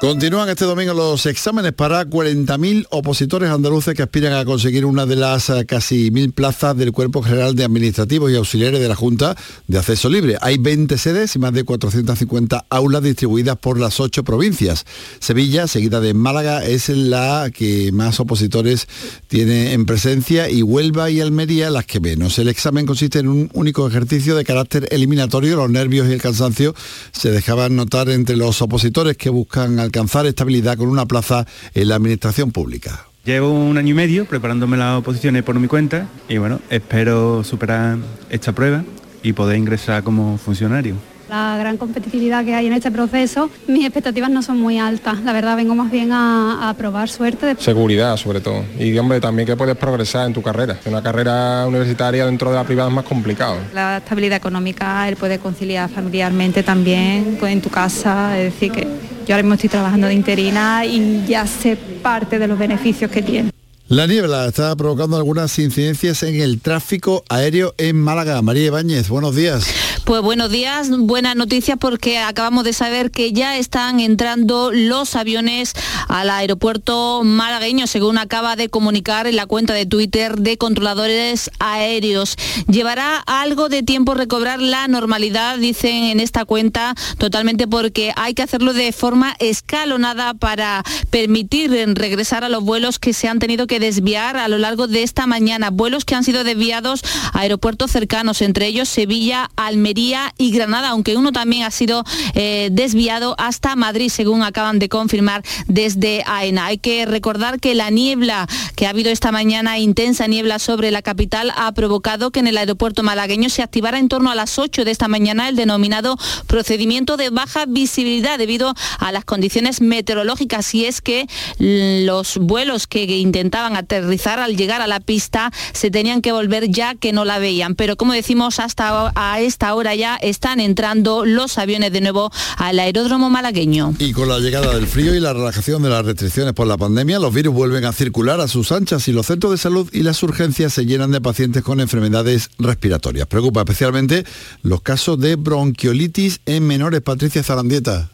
[0.00, 5.14] Continúan este domingo los exámenes para 40.000 opositores andaluces que aspiran a conseguir una de
[5.14, 9.36] las eh, casi mil plazas del Cuerpo General de Administrativos y Auxiliares de la Junta
[9.68, 10.38] de Acceso Libre.
[10.40, 14.86] Hay 20 sedes y más de 450 aulas distribuidas por las ocho provincias.
[15.18, 18.88] Sevilla, seguida de Málaga, es la que más opositores
[19.28, 22.38] tiene en presencia y Huelva y Almería las que menos.
[22.38, 25.56] El examen consiste en un único ejercicio de carácter eliminatorio.
[25.56, 26.74] Los nervios y el cansancio
[27.12, 31.96] se dejaban notar entre los opositores que buscan alcanzar estabilidad con una plaza en la
[31.96, 33.06] administración pública.
[33.24, 37.98] Llevo un año y medio preparándome las oposiciones por mi cuenta y bueno, espero superar
[38.30, 38.84] esta prueba
[39.22, 40.94] y poder ingresar como funcionario
[41.30, 45.22] la gran competitividad que hay en este proceso, mis expectativas no son muy altas.
[45.22, 47.56] La verdad, vengo más bien a, probar suerte.
[47.58, 48.64] Seguridad, sobre todo.
[48.78, 50.78] Y, hombre, también que puedes progresar en tu carrera.
[50.86, 53.56] Una carrera universitaria dentro de la privada es más complicado.
[53.72, 58.36] La estabilidad económica, el poder conciliar familiarmente también en tu casa.
[58.38, 58.82] Es decir, que
[59.26, 63.22] yo ahora mismo estoy trabajando de interina y ya sé parte de los beneficios que
[63.22, 63.50] tiene.
[63.90, 68.40] La niebla está provocando algunas incidencias en el tráfico aéreo en Málaga.
[68.40, 69.66] María Ibáñez, buenos días.
[70.10, 75.72] Pues buenos días, buena noticia porque acabamos de saber que ya están entrando los aviones
[76.08, 82.34] al aeropuerto malagueño, según acaba de comunicar en la cuenta de Twitter de controladores aéreos.
[82.66, 88.42] Llevará algo de tiempo recobrar la normalidad, dicen en esta cuenta, totalmente porque hay que
[88.42, 93.78] hacerlo de forma escalonada para permitir regresar a los vuelos que se han tenido que
[93.78, 95.70] desviar a lo largo de esta mañana.
[95.70, 99.99] Vuelos que han sido desviados a aeropuertos cercanos, entre ellos Sevilla, Almería
[100.38, 105.42] y Granada, aunque uno también ha sido eh, desviado hasta Madrid, según acaban de confirmar
[105.66, 106.66] desde AENA.
[106.66, 111.02] Hay que recordar que la niebla que ha habido esta mañana, intensa niebla sobre la
[111.02, 114.84] capital, ha provocado que en el aeropuerto malagueño se activara en torno a las 8
[114.84, 120.86] de esta mañana el denominado procedimiento de baja visibilidad debido a las condiciones meteorológicas y
[120.86, 121.26] es que
[121.58, 126.94] los vuelos que intentaban aterrizar, al llegar a la pista se tenían que volver ya
[126.94, 127.74] que no la veían.
[127.74, 132.78] Pero como decimos, hasta a esta hora ya están entrando los aviones de nuevo al
[132.78, 133.94] aeródromo malagueño.
[133.98, 137.18] Y con la llegada del frío y la relajación de las restricciones por la pandemia,
[137.18, 140.22] los virus vuelven a circular a sus anchas y los centros de salud y las
[140.22, 143.26] urgencias se llenan de pacientes con enfermedades respiratorias.
[143.26, 144.24] Preocupa especialmente
[144.62, 147.00] los casos de bronquiolitis en menores.
[147.00, 148.10] Patricia Zarandieta.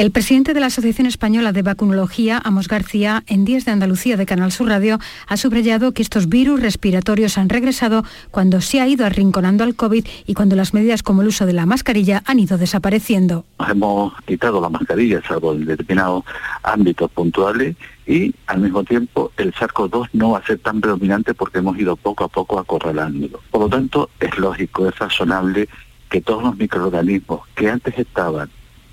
[0.00, 4.24] El presidente de la Asociación Española de Vacunología, Amos García, en Días de Andalucía de
[4.24, 9.04] Canal Sur Radio, ha subrayado que estos virus respiratorios han regresado cuando se ha ido
[9.04, 12.56] arrinconando al COVID y cuando las medidas como el uso de la mascarilla han ido
[12.56, 13.44] desapareciendo.
[13.68, 16.24] hemos quitado la mascarilla, salvo en determinados
[16.62, 21.58] ámbitos puntuales, y al mismo tiempo el SARS-CoV-2 no va a ser tan predominante porque
[21.58, 23.42] hemos ido poco a poco acorralándolo.
[23.50, 25.68] Por lo tanto, es lógico, es razonable
[26.08, 28.48] que todos los microorganismos que antes estaban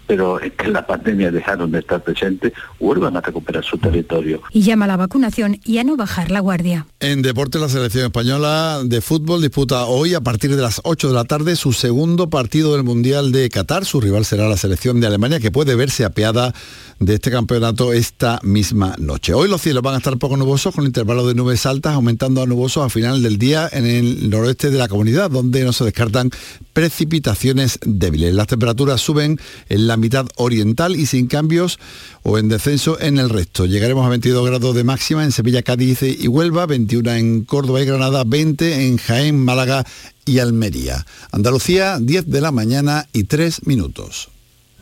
[0.08, 4.42] pero es que la pandemia dejaron de estar presentes, vuelvan a recuperar su territorio.
[4.52, 6.88] Y llama a la vacunación y a no bajar la guardia.
[7.00, 11.14] En deporte, la selección española de fútbol disputa hoy a partir de las 8 de
[11.14, 13.86] la tarde su segundo partido del Mundial de Qatar.
[13.86, 16.54] Su rival será la selección de Alemania, que puede verse apeada
[17.00, 19.34] de este campeonato esta misma noche.
[19.34, 22.46] Hoy los cielos van a estar poco nubosos, con intervalos de nubes altas, aumentando a
[22.46, 26.32] nubosos a final del día en el noroeste de la comunidad, donde no se descartan
[26.74, 28.34] precipitaciones débiles.
[28.34, 29.40] Las temperaturas suben
[29.70, 31.80] en la mitad oriental y sin cambios
[32.24, 33.66] o en descenso en el resto.
[33.66, 37.86] Llegaremos a 22 grados de máxima en Sevilla, Cádiz y Huelva, 21 en Córdoba y
[37.86, 39.86] Granada, 20 en Jaén, Málaga
[40.26, 41.06] y Almería.
[41.32, 44.30] Andalucía, 10 de la mañana y 3 minutos.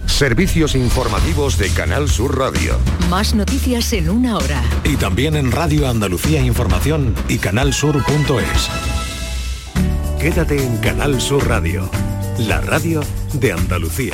[0.07, 2.77] Servicios informativos de Canal Sur Radio.
[3.09, 4.61] Más noticias en una hora.
[4.83, 8.69] Y también en Radio Andalucía Información y canalsur.es.
[10.19, 11.89] Quédate en Canal Sur Radio,
[12.37, 13.01] la radio
[13.33, 14.13] de Andalucía.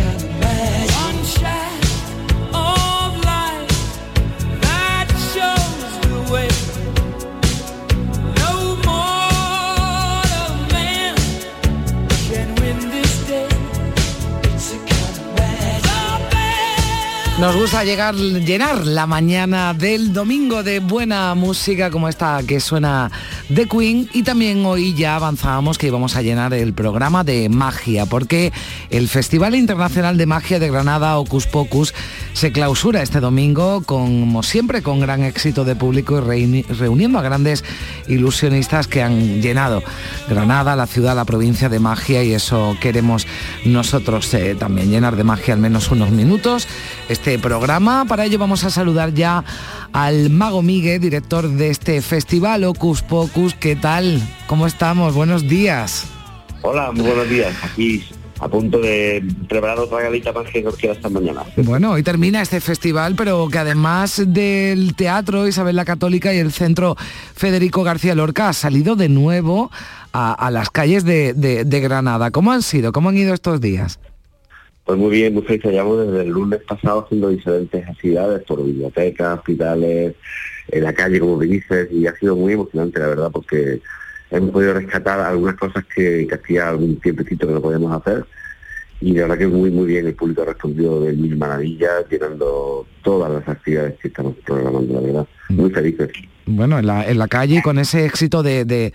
[17.41, 23.09] Nos gusta llegar, llenar la mañana del domingo de buena música como esta que suena
[23.49, 28.05] de Queen y también hoy ya avanzábamos que íbamos a llenar el programa de magia
[28.05, 28.53] porque
[28.91, 31.95] el Festival Internacional de Magia de Granada Ocus Pocus
[32.33, 37.63] se clausura este domingo como siempre con gran éxito de público y reuniendo a grandes
[38.07, 39.81] ilusionistas que han llenado
[40.29, 43.25] Granada, la ciudad, la provincia de magia y eso queremos
[43.65, 46.67] nosotros eh, también llenar de magia al menos unos minutos.
[47.09, 48.03] Este este programa.
[48.09, 49.45] Para ello vamos a saludar ya
[49.93, 53.53] al Mago Miguel, director de este festival Ocus Pocus.
[53.53, 54.21] ¿Qué tal?
[54.47, 55.13] ¿Cómo estamos?
[55.13, 56.07] Buenos días.
[56.61, 57.55] Hola, muy buenos días.
[57.63, 58.03] Aquí
[58.41, 61.43] a punto de preparar otra galita más que nos queda esta mañana.
[61.55, 66.51] Bueno, hoy termina este festival, pero que además del Teatro Isabel la Católica y el
[66.51, 66.97] Centro
[67.33, 69.71] Federico García Lorca ha salido de nuevo
[70.11, 72.31] a, las calles de, de Granada.
[72.31, 72.91] ¿Cómo han sido?
[72.91, 73.99] ¿Cómo han ido estos días?
[74.91, 75.63] Pues muy bien, muy feliz.
[75.63, 80.15] Llevamos desde el lunes pasado haciendo diferentes actividades por bibliotecas, hospitales,
[80.67, 83.81] en la calle, como dices, y ha sido muy emocionante, la verdad, porque
[84.31, 88.25] hemos podido rescatar algunas cosas que, hacía algún tiempecito que no podíamos hacer.
[89.01, 92.85] Y la verdad que muy, muy bien, el público ha respondido de mil maravillas, llenando
[93.03, 95.27] todas las actividades que estamos programando, la verdad.
[95.49, 96.09] Muy felices
[96.45, 98.93] bueno, en la, en la calle con ese éxito de,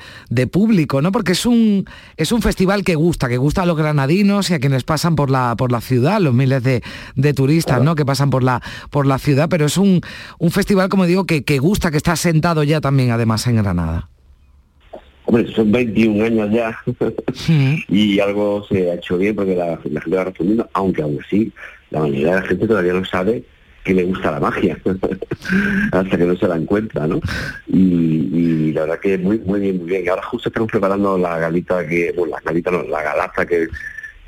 [0.51, 1.13] público, ¿no?
[1.13, 1.85] Porque es un,
[2.17, 5.31] es un festival que gusta, que gusta a los granadinos y a quienes pasan por
[5.31, 6.83] la, por la ciudad, los miles de,
[7.35, 7.95] turistas, ¿no?
[7.95, 10.01] Que pasan por la, por la ciudad, pero es un,
[10.39, 14.09] un festival, como digo, que, que gusta, que está sentado ya también además en Granada.
[15.27, 16.79] Hombre, son 21 años ya.
[17.89, 21.53] Y algo se ha hecho bien porque la, la gente va respondiendo, aunque aún así
[21.91, 23.45] la mayoría de la gente todavía no sabe
[23.87, 24.77] que le gusta la magia,
[25.93, 27.21] hasta que no se la encuentra, ¿no?
[27.69, 30.05] Y, la verdad que muy, muy bien, muy bien.
[30.05, 33.69] Y ahora justo estamos preparando la galita que, bueno, la galita no, la galaza que,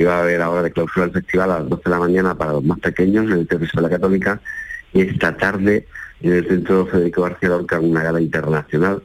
[0.06, 2.52] va a haber ahora de clausura del festival a las 12 de la mañana para
[2.52, 4.40] los más pequeños en el Teatro de la Católica.
[4.92, 5.86] Y esta tarde
[6.22, 9.02] en el Centro Federico García Lorca una gala internacional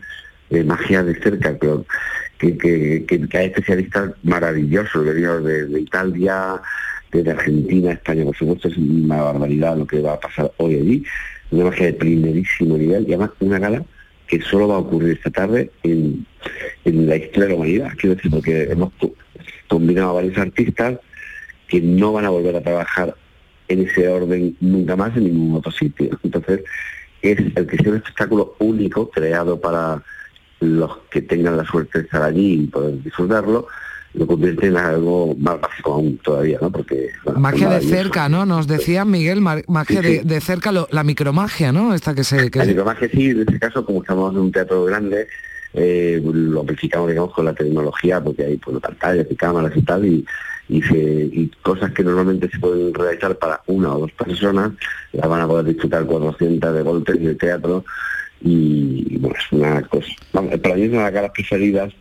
[0.54, 6.62] de magia de cerca, que, que, que, hay especialistas maravillosos, de, de Italia,
[7.12, 11.06] de Argentina, España, por supuesto, es una barbaridad lo que va a pasar hoy allí,
[11.52, 13.84] una magia de primerísimo nivel y además una gala
[14.28, 16.26] que solo va a ocurrir esta tarde en,
[16.86, 18.92] la historia de la humanidad, quiero decir, porque hemos
[19.68, 21.00] combinado a varios artistas
[21.68, 23.16] que no van a volver a trabajar
[23.68, 26.20] en ese orden nunca más en ningún otro sitio.
[26.24, 26.62] Entonces,
[27.22, 30.04] es el que sea un espectáculo único creado para
[30.64, 33.68] los que tengan la suerte de estar allí y poder disfrutarlo,
[34.14, 36.72] lo convierte en algo más básico aún todavía, ¿no?
[36.72, 38.46] Porque magia de cerca, ¿no?
[38.46, 41.94] Nos decía Miguel, magia De, cerca, la micromagia, ¿no?
[41.94, 45.28] Esta que se la micromagia sí, en este caso como estamos en un teatro grande,
[45.74, 50.06] eh, lo amplificamos digamos con la tecnología porque hay pues, pantallas y cámaras y tal
[50.06, 50.24] y,
[50.70, 54.72] y, cosas que normalmente se pueden realizar para una o dos personas
[55.14, 57.84] las van a poder disfrutar 400 de golpe en el teatro
[58.44, 60.08] y, bueno es una cosa
[60.62, 61.94] para mí es una de las preferidas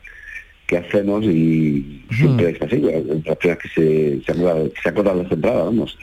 [0.72, 5.98] que hacemos y siempre es así, las que se, se, las entradas, vamos.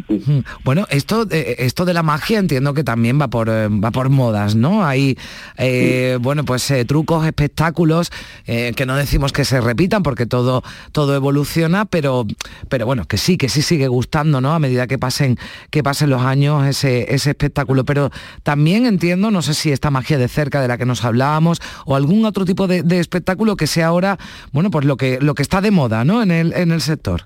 [0.63, 4.10] Bueno, esto, eh, esto de la magia entiendo que también va por, eh, va por
[4.10, 4.86] modas, ¿no?
[4.86, 5.18] Hay,
[5.57, 8.12] eh, bueno, pues trucos, espectáculos,
[8.45, 12.27] que no decimos que se repitan porque todo, todo evoluciona, pero,
[12.68, 14.54] pero bueno, que sí, que sí sigue gustando, ¿no?
[14.54, 15.38] A medida que pasen,
[15.72, 17.86] que pasen los años ese, ese espectáculo.
[17.86, 18.12] Pero
[18.44, 21.95] también entiendo, no sé si esta magia de cerca de la que nos hablábamos o
[21.95, 24.19] algún otro tipo de, de espectáculo que sea ahora
[24.58, 26.21] bueno, pues lo que, lo que está de moda, ¿no?
[26.21, 27.21] En el, en el sector.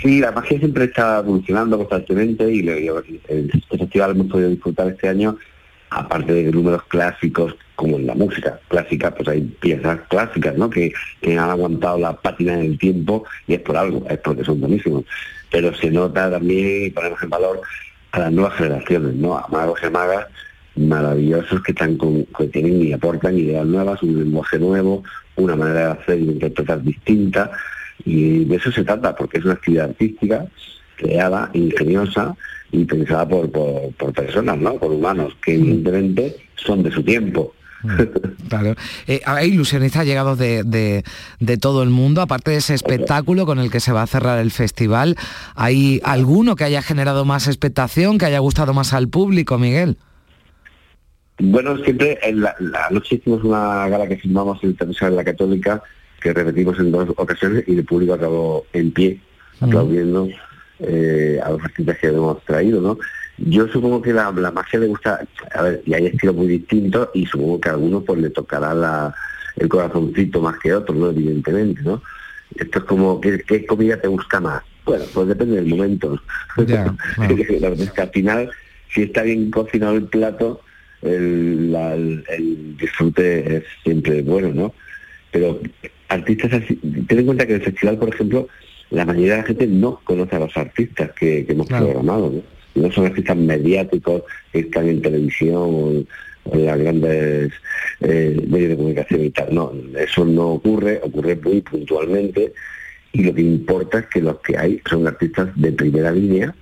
[0.00, 2.68] Sí, la magia siempre está evolucionando constantemente y
[3.28, 5.36] este festival hemos podido disfrutar este año,
[5.90, 10.70] aparte de números clásicos como en la música clásica, pues hay piezas clásicas, ¿no?
[10.70, 14.44] Que, que han aguantado la pátina en el tiempo y es por algo, es porque
[14.44, 15.04] son buenísimos.
[15.50, 17.60] Pero se nota también y ponemos en valor
[18.12, 19.36] a las nuevas generaciones, ¿no?
[19.36, 20.26] A magos y magas
[20.76, 25.02] maravillosos que están con, que tienen y aportan ideas nuevas, un lenguaje nuevo,
[25.36, 27.50] una manera de hacer y de interpretar distinta,
[28.04, 30.46] y de eso se trata, porque es una actividad artística
[30.96, 32.36] creada, ingeniosa
[32.70, 34.74] y pensada por, por, personas, ¿no?
[34.74, 35.60] Por humanos, que mm.
[35.60, 37.54] evidentemente son de su tiempo.
[37.82, 38.00] Mm,
[38.48, 38.74] claro.
[39.06, 41.04] Eh, hay ilusionistas llegados de, de,
[41.40, 44.38] de, todo el mundo, aparte de ese espectáculo con el que se va a cerrar
[44.38, 45.16] el festival.
[45.54, 49.98] ¿Hay alguno que haya generado más expectación, que haya gustado más al público, Miguel?
[51.38, 52.54] Bueno, siempre en la,
[52.90, 55.82] noche hicimos una gala que filmamos en el Televisión de la Católica,
[56.20, 59.20] que repetimos en dos ocasiones y el público acabó en pie,
[59.60, 60.28] aplaudiendo
[60.78, 62.98] eh, a los artistas que hemos traído, ¿no?
[63.36, 67.26] Yo supongo que la, magia le gusta, a ver, y hay estilos muy distintos y
[67.26, 69.12] supongo que a algunos pues le tocará la,
[69.56, 71.10] el corazoncito más que a otros, ¿no?
[71.10, 72.00] Evidentemente, ¿no?
[72.54, 74.62] Esto es como, ¿qué, comida te gusta más?
[74.84, 76.20] Bueno, pues depende del momento.
[76.64, 76.94] Ya,
[77.28, 78.50] es que al final,
[78.88, 80.60] si está bien cocinado el plato,
[81.04, 84.74] el, el, disfrute es siempre bueno, ¿no?
[85.30, 85.60] Pero
[86.08, 88.48] artistas así, ten en cuenta que en el festival, por ejemplo,
[88.90, 92.42] la mayoría de la gente no conoce a los artistas que, hemos programado, ¿no?
[92.82, 95.90] No son artistas mediáticos que están en televisión o
[96.52, 97.52] en, las grandes
[98.00, 99.54] eh, medios de comunicación y tal.
[99.54, 102.52] No, eso no ocurre, ocurre muy puntualmente
[103.12, 106.54] y lo que importa es que los que hay son artistas de primera línea,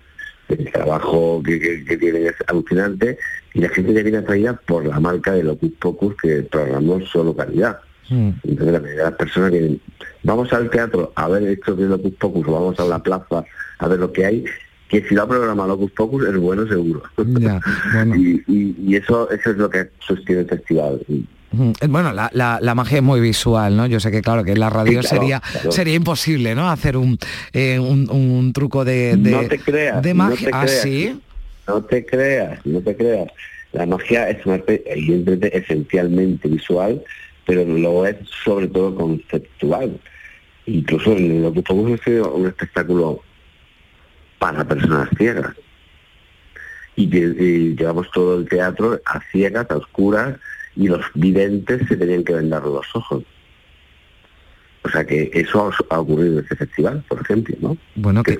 [0.52, 3.18] el trabajo que, que, tienen es alucinante
[3.54, 7.35] y la gente ya viene atraída por la marca de Locus Pocus que programamos solo
[7.35, 7.80] calidad.
[8.09, 8.30] Mm.
[8.44, 9.78] Entonces la mayoría de las personas que
[10.23, 13.44] vamos al teatro a ver esto de Locus Pocus o vamos a la plaza
[13.78, 14.44] a ver lo que hay,
[14.88, 17.02] que si la programa Locus Pocus es bueno seguro.
[18.16, 21.00] y, eso, eso es lo que sostiene el festival.
[21.52, 23.87] Bueno, la, la, magia es muy visual, ¿no?
[23.87, 26.71] Yo sé que claro que en la radio sería sería imposible, ¿no?
[26.71, 27.18] Hacer un,
[27.52, 30.50] eh, un, truco de, de, no te creas, de magia.
[30.50, 31.16] No te
[31.66, 33.28] No te creas, no te creas.
[33.73, 37.02] La magia es un arte evidentemente esencialmente visual,
[37.47, 39.99] pero lo es sobre todo conceptual.
[40.66, 43.23] Incluso en lo que podemos hacer un espectáculo
[44.38, 45.54] para personas ciegas.
[46.97, 50.37] Y, y, llevamos todo el teatro a ciegas, a oscuras,
[50.76, 53.24] y los videntes se tenían que vendar los ojos.
[54.84, 57.76] O sea que eso ha ocurrido en este festival, por ejemplo, ¿no?
[57.94, 58.36] Bueno, que,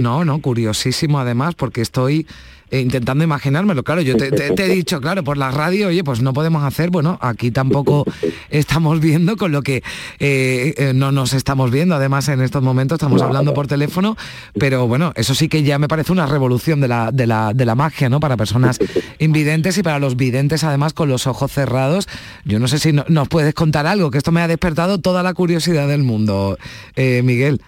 [0.00, 2.26] no, no, curiosísimo además, porque estoy
[2.70, 3.82] eh, intentando imaginármelo.
[3.82, 7.18] Claro, yo te, he dicho, claro, por la radio, oye, pues no podemos hacer, bueno,
[7.20, 8.04] aquí tampoco
[8.50, 9.82] estamos viendo, con lo que
[10.18, 14.16] eh, eh, no nos estamos viendo, además en estos momentos estamos hablando por teléfono,
[14.58, 17.64] pero bueno, eso sí que ya me parece una revolución de la, de la, de
[17.64, 18.20] la magia, ¿no?
[18.20, 18.78] Para personas
[19.18, 22.08] invidentes y para los videntes, además, con los ojos cerrados.
[22.44, 25.34] Yo no sé si nos puedes contar algo, que esto me ha despertado toda la
[25.34, 26.58] curiosidad del mundo,
[26.96, 27.60] Miguel.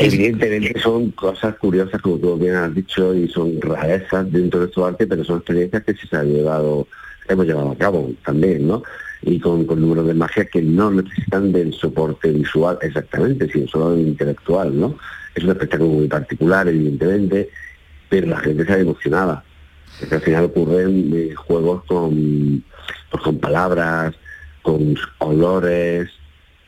[0.00, 4.84] Evidentemente son cosas curiosas, como tú bien has dicho, y son rarezas dentro de su
[4.84, 6.88] arte, pero son experiencias que sí se han llevado,
[7.28, 8.82] hemos llevado a cabo también, ¿no?
[9.22, 13.90] Y con, con números de magia que no necesitan del soporte visual exactamente, sino solo
[13.90, 14.96] del intelectual, ¿no?
[15.34, 17.50] Es un espectáculo muy particular, evidentemente,
[18.08, 19.44] pero la gente se ha emocionada.
[19.98, 22.64] Porque al final ocurren eh, juegos con,
[23.10, 24.14] pues, con palabras,
[24.62, 26.10] con olores,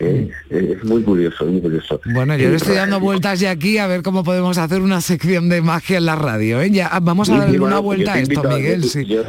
[0.03, 2.01] eh, es muy curioso, muy curioso.
[2.07, 5.49] Bueno, yo le estoy dando vueltas ya aquí a ver cómo podemos hacer una sección
[5.49, 6.61] de magia en la radio.
[6.61, 6.71] ¿eh?
[6.71, 8.83] Ya, vamos a darle una vuelta a esto, Miguel.
[9.07, 9.23] Yo,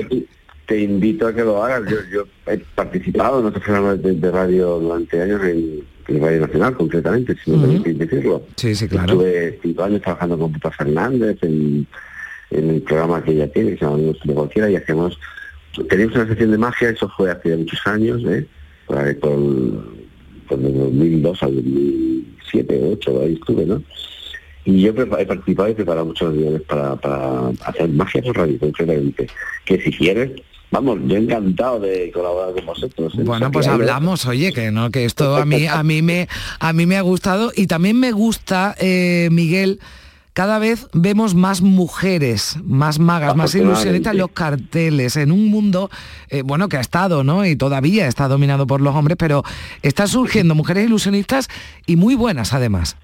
[0.66, 1.84] te invito a que lo hagas.
[2.12, 7.52] Yo, he participado en otros programas de, radio durante años en, Radio Nacional, concretamente, si
[7.52, 8.44] me permitís decirlo.
[8.58, 9.14] Sí, sí, claro.
[9.14, 11.88] Estuve cinco años trabajando con Puta Fernández en,
[12.52, 15.18] el programa que ella tiene, que se llama de Cualquiera, y hacemos...
[15.90, 18.46] Teníamos una sección de magia, eso fue hace muchos años, ¿eh?
[19.22, 20.03] Con,
[20.60, 23.84] de 2002 al 2007, 2008, ahí estuve, ¿no?
[24.66, 29.28] Y yo he participado y preparado muchos guiones para, para hacer magia por radio, concretamente.
[29.66, 30.32] Que si quieres,
[30.72, 33.14] vamos, yo encantado de colaborar con vosotros.
[33.16, 33.24] ¿eh?
[33.24, 36.30] Bueno, pues hablamos, oye, que no, que esto a mí, a mí me,
[36.60, 39.80] a mí me ha gustado y también me gusta, eh, Miguel,
[40.34, 45.90] cada vez vemos más mujeres, más magas, más ilusionistas en los carteles, en un mundo,
[46.30, 47.46] eh, bueno, que ha estado, ¿no?
[47.46, 49.44] Y todavía está dominado por los hombres, pero
[49.84, 51.50] están surgiendo mujeres ilusionistas
[51.86, 52.98] y muy buenas además.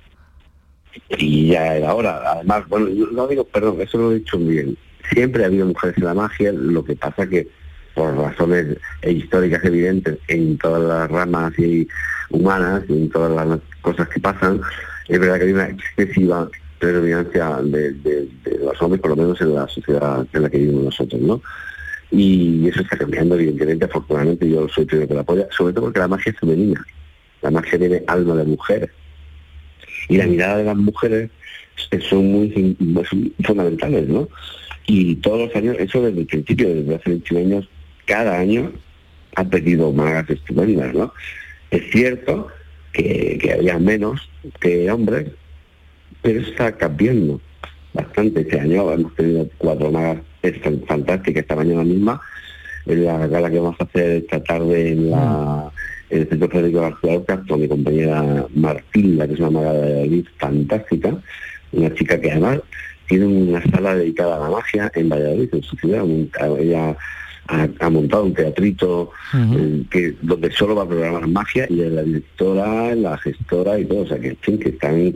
[1.18, 4.78] Y ya era hora, además, bueno, no digo, perdón, eso lo he dicho muy bien.
[5.14, 7.48] Siempre ha habido mujeres en la magia, lo que pasa que
[7.94, 11.88] por razones históricas evidentes en todas las ramas y
[12.30, 14.62] humanas y en todas las cosas que pasan,
[15.08, 18.30] es verdad que hay una excesiva predominancia de, de,
[18.64, 21.42] los hombres, por lo menos en la sociedad en la que vivimos nosotros, ¿no?
[22.12, 26.00] Y eso está cambiando, evidentemente, afortunadamente yo soy primero que la apoya, sobre todo porque
[26.00, 26.86] la magia es femenina,
[27.42, 28.90] la magia tiene alma de mujeres.
[30.08, 31.30] Y la mirada de las mujeres
[32.10, 32.76] son muy
[33.44, 34.28] fundamentales, ¿no?
[34.88, 37.70] Y todos los años, eso desde el principio, desde hace 21 años,
[38.06, 38.72] cada año
[39.36, 41.14] ha pedido magas estupendas, ¿no?
[41.70, 42.48] Es cierto
[42.92, 44.28] que, que había menos
[44.60, 45.28] que hombres,
[46.22, 47.40] pero está cambiando
[47.94, 48.92] bastante este año.
[48.92, 50.18] Hemos tenido cuatro magas
[50.88, 52.22] fantásticas esta mañana misma.
[52.86, 55.72] En la gala que vamos a hacer esta tarde en, la,
[56.10, 61.18] el Centro Federico García con mi compañera Martilda, que es una maga de Valladolid fantástica,
[61.72, 62.60] una chica que además
[63.08, 66.06] tiene una sala dedicada a la magia en Valladolid, en su ciudad.
[66.60, 66.96] Ella
[67.48, 72.04] ha, montado un teatrito eh, que donde solo va a programar magia y es la
[72.04, 75.16] directora, la gestora y todo, o sea que, que están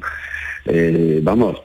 [0.66, 1.62] eh, vamos,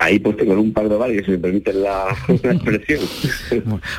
[0.00, 3.00] ahí pues tengo un par de varios, si me permiten la, expresión.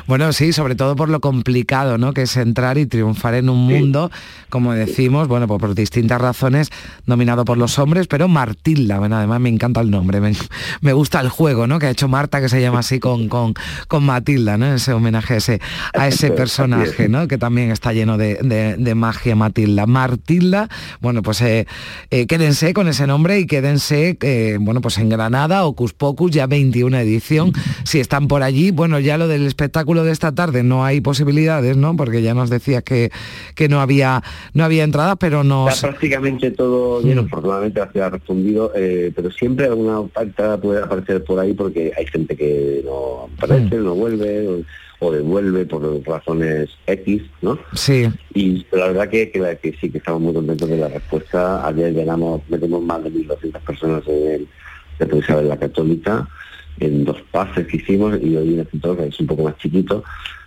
[0.06, 2.12] bueno, sí, sobre todo por lo complicado, ¿no?
[2.12, 4.10] Que es entrar y triunfar en un mundo,
[4.50, 6.70] como decimos, bueno, pues por distintas razones,
[7.06, 10.20] dominado por los hombres, pero Martilda, bueno, además me encanta el nombre,
[10.80, 11.78] me, gusta el juego, ¿no?
[11.78, 13.54] Que ha hecho Marta, que se llama así con, con,
[13.86, 14.74] con Matilda, ¿no?
[14.74, 15.60] Ese homenaje a ese,
[15.94, 17.28] a ese personaje, ¿no?
[17.28, 19.86] Que también está lleno de, magia, Matilda.
[19.86, 20.68] Martilda,
[21.00, 21.68] bueno, pues eh,
[22.10, 26.46] eh, quédense con ese nombre y quédense, eh, bueno, pues en Granada, Ocus Pocus, ya
[26.46, 27.52] 21 edición.
[27.84, 31.76] Si están por allí, bueno, ya lo del espectáculo de esta tarde no hay posibilidades,
[31.76, 31.96] ¿no?
[31.96, 33.10] Porque ya nos decías que,
[33.54, 34.22] que no había
[34.54, 35.68] no había entradas, pero no...
[35.68, 37.26] Está prácticamente todo lleno, mm.
[37.26, 42.06] afortunadamente la ciudad ha respondido, pero siempre alguna falta puede aparecer por ahí porque hay
[42.06, 43.84] gente que no aparece, mm.
[43.84, 44.64] no vuelve
[45.00, 47.58] o, devuelve por razones X, ¿no?
[47.74, 48.08] Sí.
[48.34, 51.66] Y la verdad que, que, sí, que estamos muy contentos de la respuesta.
[51.66, 54.48] Ayer llenamos, metemos más de 1.200 personas en el
[54.98, 56.28] de Isabel la Católica,
[56.78, 59.56] en dos pases que hicimos y hoy en el centro que es un poco más
[59.58, 60.04] chiquito,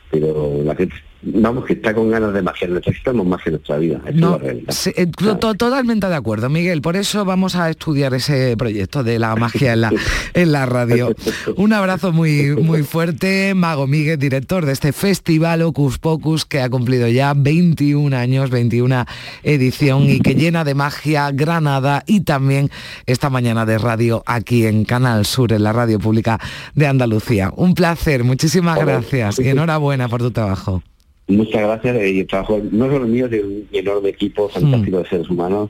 [0.10, 2.68] pero la gente vamos, que está con ganas de magia.
[2.68, 4.02] Necesitamos más en nuestra vida.
[4.14, 5.08] No, eh,
[5.40, 6.82] totalmente de acuerdo, Miguel.
[6.82, 9.92] Por eso vamos a estudiar ese proyecto de la magia en la,
[10.34, 11.14] en la radio.
[11.56, 16.70] Un abrazo muy, muy fuerte, Mago Miguel, director de este festival Ocus Pocus, que ha
[16.70, 19.06] cumplido ya 21 años, 21
[19.44, 22.70] edición y que llena de magia Granada y también
[23.06, 26.40] esta mañana de radio aquí en Canal Sur, en la radio pública
[26.74, 27.52] de Andalucía.
[27.56, 30.84] Un placer, muchísimas gracias y enhorabuena por tu trabajo.
[31.28, 31.96] Muchas gracias.
[32.08, 35.70] Y el trabajo no solo mío, de un enorme equipo fantástico de seres humanos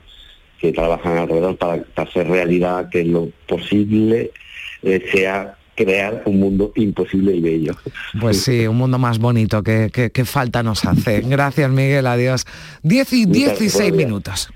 [0.60, 4.30] que trabajan alrededor para, hacer realidad que lo posible
[4.82, 7.76] eh, sea crear un mundo imposible y bello.
[8.20, 11.20] Pues sí, un mundo más bonito que, que, falta nos hace.
[11.26, 12.46] Gracias Miguel, adiós.
[12.82, 14.50] 10 y 16 minutos.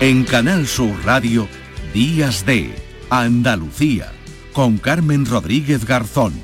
[0.00, 1.48] En Canal Sur Radio,
[1.92, 2.72] Días de
[3.10, 4.12] Andalucía,
[4.52, 6.34] con Carmen Rodríguez Garzón.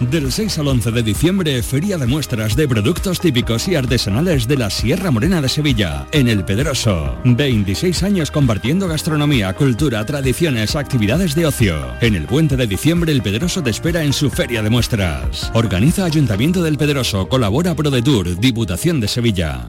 [0.00, 4.56] Del 6 al 11 de diciembre, Feria de Muestras de Productos Típicos y Artesanales de
[4.56, 7.16] la Sierra Morena de Sevilla, en El Pedroso.
[7.24, 11.76] 26 años compartiendo gastronomía, cultura, tradiciones, actividades de ocio.
[12.00, 15.52] En el puente de diciembre, El Pedroso te espera en su Feria de Muestras.
[15.54, 19.68] Organiza Ayuntamiento del Pedroso, colabora ProDetour, Diputación de Sevilla.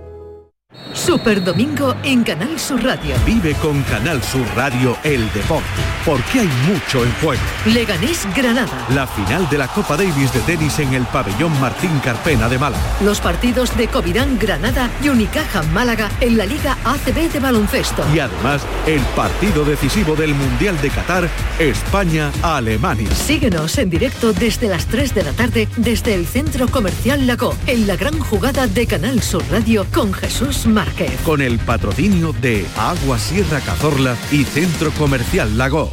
[0.93, 3.15] Super Domingo en Canal Sur Radio.
[3.25, 5.65] Vive con Canal Sur Radio el deporte,
[6.05, 7.41] porque hay mucho en juego.
[7.65, 8.85] Leganés Granada.
[8.93, 12.83] La final de la Copa Davis de tenis en el pabellón Martín Carpena de Málaga.
[13.03, 18.03] Los partidos de Covirán Granada y Unicaja Málaga en la Liga ACB de baloncesto.
[18.13, 21.29] Y además el partido decisivo del Mundial de Qatar,
[21.59, 23.09] España-Alemania.
[23.11, 27.87] Síguenos en directo desde las 3 de la tarde desde el Centro Comercial Lago, en
[27.87, 31.11] la gran jugada de Canal Sur Radio con Jesús Márquez.
[31.23, 35.91] Con el patrocinio de Agua Sierra Cazorla y Centro Comercial Lago.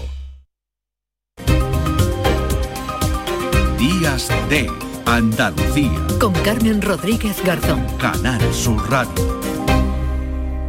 [3.78, 4.70] Días de
[5.06, 6.06] Andalucía.
[6.20, 7.86] Con Carmen Rodríguez Garzón.
[7.98, 9.40] Canal Sur Radio.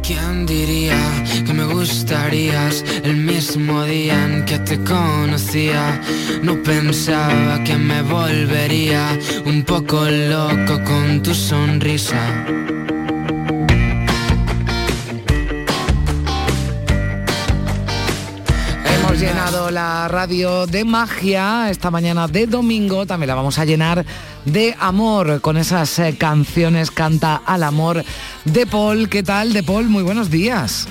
[0.02, 0.98] ¿Quién diría
[1.46, 6.00] que me gustarías el mismo día en que te conocía?
[6.42, 12.46] No pensaba que me volvería un poco loco con tu sonrisa.
[19.70, 24.04] La radio de magia, esta mañana de domingo también la vamos a llenar
[24.44, 28.04] de amor con esas eh, canciones Canta al amor
[28.44, 29.08] de Paul.
[29.08, 29.88] ¿Qué tal, de Paul?
[29.88, 30.88] Muy buenos días.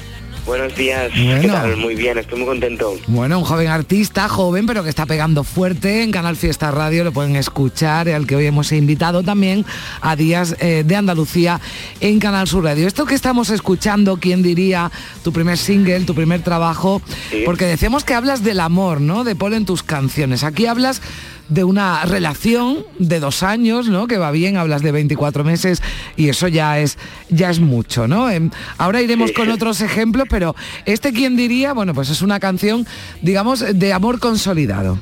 [0.50, 1.78] Buenos días, ¿qué tal?
[1.78, 2.98] Muy bien, estoy muy contento.
[3.06, 7.12] Bueno, un joven artista, joven, pero que está pegando fuerte en Canal Fiesta Radio, lo
[7.12, 9.64] pueden escuchar, al que hoy hemos invitado también
[10.02, 11.62] a Días eh, de Andalucía
[12.02, 12.88] en Canal Sur Radio.
[12.88, 14.92] Esto que estamos escuchando, ¿quién diría?
[15.24, 17.00] Tu primer single, tu primer trabajo,
[17.46, 19.24] porque decíamos que hablas del amor, ¿no?
[19.24, 20.44] De Paul en tus canciones.
[20.44, 21.04] Aquí hablas
[21.50, 24.08] de una relación de dos años, ¿no?
[24.08, 25.82] Que va bien, hablas de 24 meses
[26.16, 26.98] y eso ya es,
[27.30, 28.30] ya es mucho, ¿no?
[28.30, 32.86] Em, ahora iremos con otros ejemplos, pero este quién diría, bueno, pues es una canción,
[33.22, 35.00] digamos, de amor consolidado.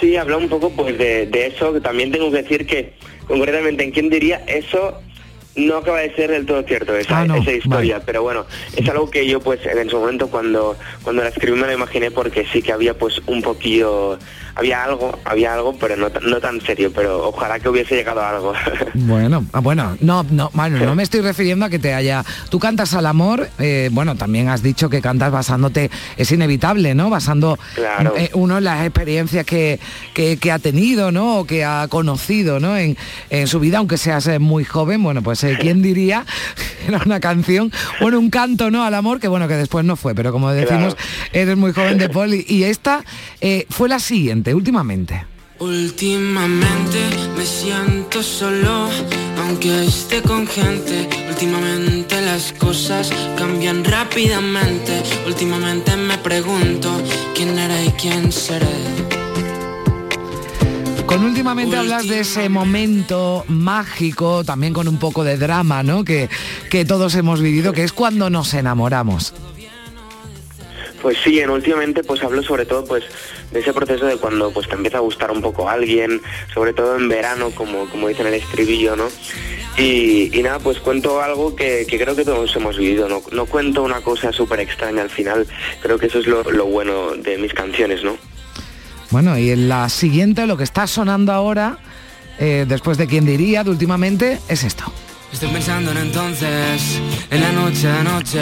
[0.00, 2.94] Sí, habla un poco pues de, de eso, que también tengo que decir que
[3.26, 5.00] concretamente en quién diría eso
[5.56, 8.44] no acaba de ser del todo cierto esa, Ah, esa historia, pero bueno,
[8.76, 12.10] es algo que yo pues en su momento cuando, cuando la escribí me lo imaginé
[12.10, 14.18] porque sí que había pues un poquillo,
[14.56, 18.30] había algo, había algo, pero no, no tan serio, pero ojalá que hubiese llegado a
[18.30, 18.52] algo.
[18.98, 22.24] Bueno, ah, bueno, no, no, bueno, no me estoy refiriendo a que te haya.
[22.48, 27.10] Tú cantas al amor, eh, bueno, también has dicho que cantas basándote, es inevitable, ¿no?
[27.10, 28.14] Basando Claro.
[28.16, 29.78] eh, uno en las experiencias que,
[30.14, 31.40] que, que ha tenido, ¿no?
[31.40, 32.76] O que ha conocido, ¿no?
[32.76, 32.96] En,
[33.28, 36.24] en su vida, aunque seas eh, muy joven, bueno, pues eh, quién diría,
[36.88, 38.82] era una canción, bueno, un canto, ¿no?
[38.82, 40.96] Al amor, que bueno, que después no fue, pero como decimos,
[41.32, 43.04] eres muy joven de Paul y, esta
[43.68, 45.24] fue la siguiente, últimamente.
[45.58, 46.98] Últimamente
[47.34, 48.90] me siento solo,
[49.38, 51.08] aunque esté con gente.
[51.30, 55.02] Últimamente las cosas cambian rápidamente.
[55.26, 57.00] Últimamente me pregunto
[57.34, 58.66] quién era y quién seré.
[61.06, 66.04] Con últimamente hablas de ese momento mágico, también con un poco de drama, ¿no?
[66.04, 66.28] Que,
[66.68, 69.32] que todos hemos vivido, que es cuando nos enamoramos.
[71.06, 73.04] Pues sí, en últimamente pues hablo sobre todo pues
[73.52, 76.20] de ese proceso de cuando pues te empieza a gustar un poco alguien,
[76.52, 79.04] sobre todo en verano, como, como dicen el estribillo, ¿no?
[79.78, 84.00] Y, nada, pues cuento algo que, que creo que todos hemos vivido, no, cuento una
[84.00, 85.46] cosa súper extraña al final,
[85.80, 88.16] creo que eso es lo, bueno de mis canciones, ¿no?
[89.12, 91.78] Bueno, y en la siguiente, lo que está sonando ahora,
[92.40, 94.92] eh, después de quién diría, de últimamente, es esto.
[95.32, 98.40] Estoy pensando en entonces, en la noche de noche,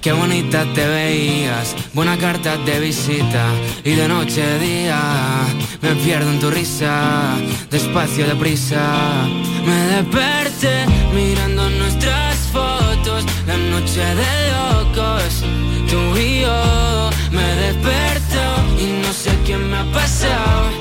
[0.00, 3.46] qué bonita te veías, buena carta de visita
[3.84, 5.00] y de noche a día
[5.82, 7.36] me pierdo en tu risa,
[7.70, 9.28] despacio deprisa,
[9.66, 15.44] me desperté mirando nuestras fotos, la noche de locos,
[15.90, 18.42] tú y yo, me desperto
[18.80, 20.75] y no sé qué me ha pasado.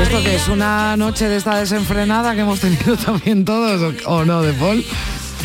[0.00, 4.42] ¿Esto que es una noche de esta desenfrenada que hemos tenido también todos, o, no,
[4.42, 4.84] de Paul?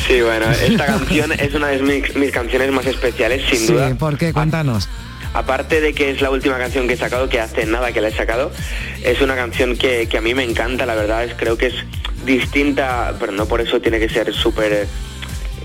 [0.08, 3.94] Sí, bueno, esta canción es una de mis, mis canciones más especiales, sin Sí, duda.
[3.96, 4.34] ¿por qué?
[4.34, 4.88] Cuéntanos.
[5.34, 8.08] Aparte de que es la última canción que he sacado, que hace nada que la
[8.08, 8.52] he sacado,
[9.04, 11.76] es una canción que, que a mí me encanta, la verdad, es creo que es
[12.26, 14.88] distinta, pero no por eso tiene que ser súper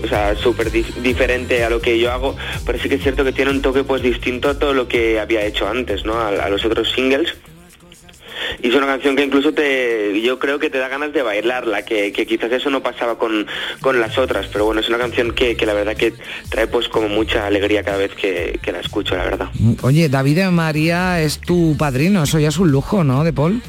[0.03, 3.23] o sea, súper dif- diferente a lo que yo hago, pero sí que es cierto
[3.23, 6.15] que tiene un toque pues distinto a todo lo que había hecho antes, ¿no?
[6.19, 7.33] A, a los otros singles.
[8.65, 11.85] Y es una canción que incluso te, yo creo que te da ganas de bailarla,
[11.85, 13.45] que, que quizás eso no pasaba con,
[13.79, 16.15] con las otras, pero bueno, es una canción que, que la verdad que
[16.49, 19.49] trae pues como mucha alegría cada vez que, que la escucho, la verdad.
[19.83, 23.61] Oye, David María es tu padrino, eso ya es un lujo, ¿no, de Paul?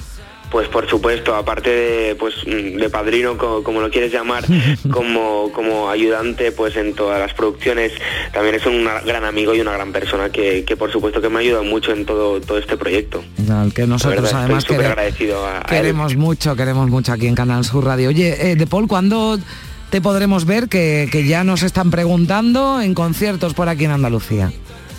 [0.51, 4.45] Pues por supuesto, aparte de, pues, mm, de padrino, co- como, lo quieres llamar,
[4.93, 7.93] como, como ayudante pues en todas las producciones,
[8.33, 11.37] también es un gran amigo y una gran persona que, que por supuesto que me
[11.37, 13.25] ha ayudado mucho en todo, todo este proyecto.
[13.51, 15.65] Al que nosotros verdad, además quere- agradecido a, él.
[15.69, 18.09] queremos mucho, queremos mucho aquí en Canal Sur Radio.
[18.11, 19.39] Oye, eh, de Paul, ¿cuándo
[19.91, 20.69] te podremos ver?
[20.69, 24.53] Que, que ya nos están preguntando en conciertos por aquí en Andalucía.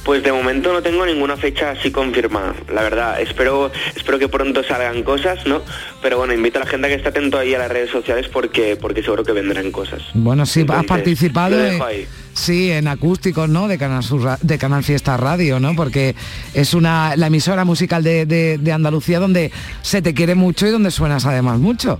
[0.04, 3.20] Pues de momento no tengo ninguna fecha así confirmada, la verdad.
[3.20, 5.62] Espero, espero que pronto salgan cosas, ¿no?
[6.02, 8.30] Pero bueno, invito a la gente a que esté atento ahí a las redes sociales
[8.32, 10.02] porque, porque seguro que vendrán cosas.
[10.14, 13.68] Bueno, sí, has Entonces, participado lo en- sí, en acústicos, ¿no?
[13.68, 15.76] De Canal Sur de Canal Fiesta Radio, ¿no?
[15.76, 16.16] Porque
[16.54, 20.70] es una la emisora musical de, de- de Andalucía donde se te quiere mucho y
[20.70, 22.00] donde suenas además mucho.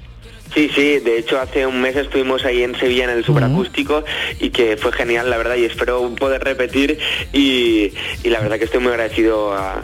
[0.54, 4.04] Sí, sí, de hecho hace un mes estuvimos ahí en Sevilla en el superacústico
[4.40, 6.98] y que fue genial, la verdad, y espero poder repetir
[7.34, 7.92] y,
[8.24, 9.84] y la verdad que estoy muy agradecido a,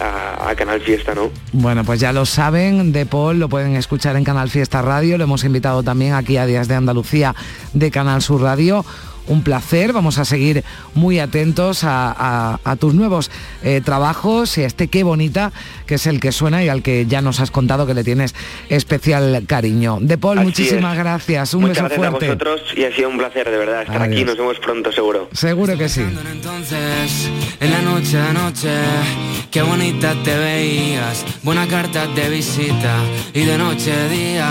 [0.00, 1.30] a- a Canal Fiesta, ¿no?
[1.52, 5.24] Bueno, pues ya lo saben, de Paul lo pueden escuchar en Canal Fiesta Radio, lo
[5.24, 7.34] hemos invitado también aquí a Días de Andalucía
[7.72, 8.84] de Canal Sur Radio.
[9.28, 9.92] Un placer.
[9.92, 13.30] Vamos a seguir muy atentos a, tus nuevos
[13.62, 15.52] eh, trabajos y a este Qué Bonita,
[15.86, 18.34] que es el que suena y al que ya nos has contado que le tienes
[18.68, 19.98] especial cariño.
[20.00, 21.54] De Paul, muchísimas gracias.
[21.54, 22.26] Un beso gracias fuerte.
[22.26, 24.24] a vosotros y ha sido un placer, de verdad, estar aquí.
[24.24, 25.28] Nos vemos pronto, seguro.
[25.32, 26.02] Seguro que sí.
[26.32, 28.70] Entonces, en la noche a noche,
[29.50, 31.24] qué bonita te veías.
[31.42, 32.96] Buena carta de visita
[33.32, 34.50] y de noche a día.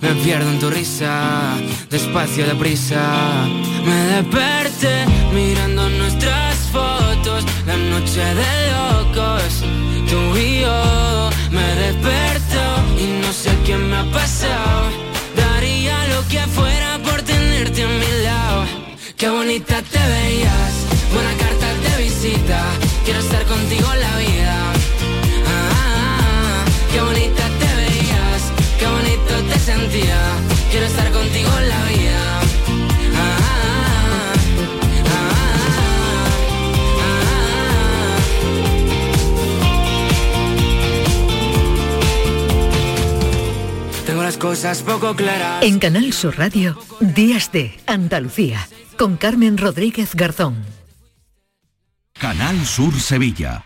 [0.00, 1.54] Me pierdo en tu risa,
[1.90, 3.46] despacio, deprisa.
[3.86, 9.62] Me desperté mirando nuestras fotos, la noche de locos.
[10.10, 12.62] Tú y yo me desperto
[12.98, 14.90] y no sé qué me ha pasado.
[15.36, 18.64] Daría lo que fuera por tenerte a mi lado.
[19.16, 20.72] Qué bonita te veías,
[21.14, 22.60] buena carta de visita.
[23.04, 24.56] Quiero estar contigo la vida.
[25.46, 28.42] Ah, ah, ah, qué bonita te veías,
[28.80, 30.20] qué bonito te sentía.
[30.72, 32.65] Quiero estar contigo la vida.
[44.26, 45.62] Las cosas poco claras.
[45.62, 48.58] En Canal Sur Radio, Días de Andalucía,
[48.98, 50.64] con Carmen Rodríguez Garzón.
[52.18, 53.64] Canal Sur Sevilla.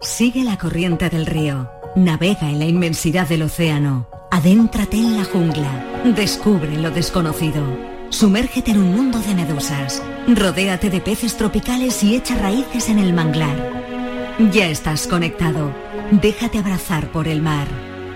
[0.00, 6.02] Sigue la corriente del río, navega en la inmensidad del océano, adéntrate en la jungla,
[6.16, 7.62] descubre lo desconocido,
[8.08, 13.12] sumérgete en un mundo de medusas, rodéate de peces tropicales y echa raíces en el
[13.12, 14.34] manglar.
[14.50, 15.74] Ya estás conectado,
[16.10, 17.93] déjate abrazar por el mar.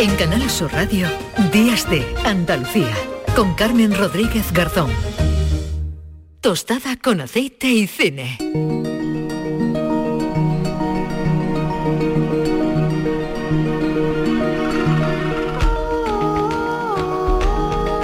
[0.00, 1.08] En Canal Sur Radio,
[1.52, 2.94] Días de Andalucía,
[3.34, 4.92] con Carmen Rodríguez Garzón.
[6.40, 8.38] Tostada con aceite y cine.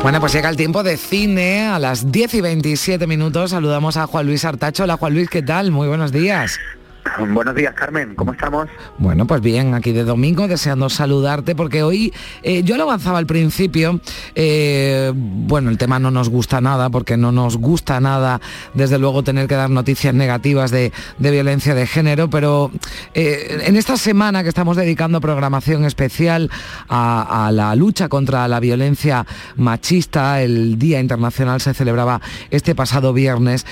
[0.03, 1.67] Bueno, pues llega el tiempo de cine.
[1.69, 4.83] A las 10 y 27 minutos saludamos a Juan Luis Artacho.
[4.83, 5.71] Hola Juan Luis, ¿qué tal?
[5.71, 6.59] Muy buenos días.
[7.19, 8.15] Buenos días, Carmen.
[8.15, 8.69] ¿Cómo estamos?
[8.99, 12.13] Bueno, pues bien, aquí de domingo, deseando saludarte, porque hoy
[12.43, 14.01] eh, yo lo avanzaba al principio.
[14.35, 18.41] eh, bueno, el tema no nos gusta nada, porque no nos gusta nada,
[18.73, 22.71] desde luego, tener que dar noticias negativas de, violencia de género, pero
[23.15, 26.51] eh, en esta semana que estamos dedicando programación especial
[26.89, 33.13] a, a la lucha contra la violencia machista, el Día Internacional se celebraba este pasado
[33.13, 33.67] viernes.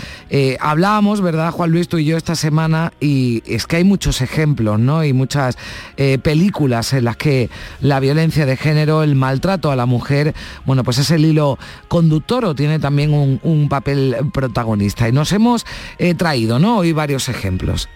[0.61, 2.93] hablábamos, ¿verdad, Juan Luis, tú y yo esta semana?
[3.01, 5.05] Y es que hay muchos ejemplos, ¿no?
[5.05, 5.57] Y muchas
[5.97, 10.85] eh, películas en las que la violencia de género, el maltrato a la mujer, bueno,
[10.85, 11.59] pues es el hilo
[11.89, 15.09] conductor o tiene también un, papel protagonista.
[15.09, 15.65] Y nos hemos
[15.99, 16.79] eh, traído, ¿no?
[16.79, 17.89] Hoy varios ejemplos.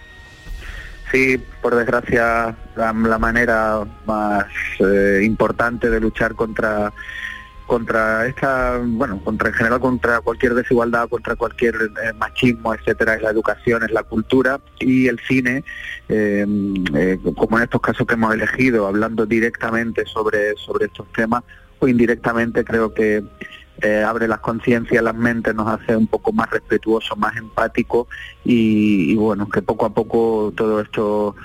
[1.11, 4.45] Sí, por desgracia, la, la manera más
[4.79, 6.91] eh, importante de luchar contra
[7.67, 13.21] contra esta, bueno, contra en general contra cualquier desigualdad, contra cualquier eh, machismo, etcétera, es
[13.21, 15.63] la educación, es la cultura y el cine,
[16.09, 16.45] eh,
[16.95, 21.43] eh, como en estos casos que hemos elegido, hablando directamente sobre sobre estos temas
[21.79, 23.23] o indirectamente creo que
[23.81, 28.07] eh, abre las conciencias, las mentes, nos hace un poco más respetuosos, más empáticos
[28.43, 31.35] y, bueno, que poco a poco todo esto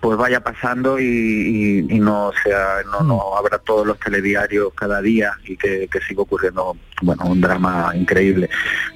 [0.00, 5.56] pues vaya pasando y, no sea no, no habrá todos los telediarios cada día y
[5.56, 8.48] que, siga ocurriendo bueno un drama increíble.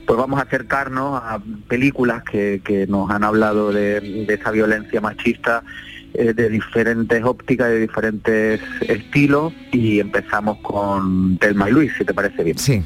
[0.07, 5.01] Pues vamos a acercarnos a películas que, que nos han hablado de, de esa violencia
[5.01, 5.63] machista
[6.15, 12.15] eh, de diferentes ópticas, de diferentes estilos y empezamos con Telma y Luis, si te
[12.15, 12.59] parece bien.
[12.59, 12.83] Sí.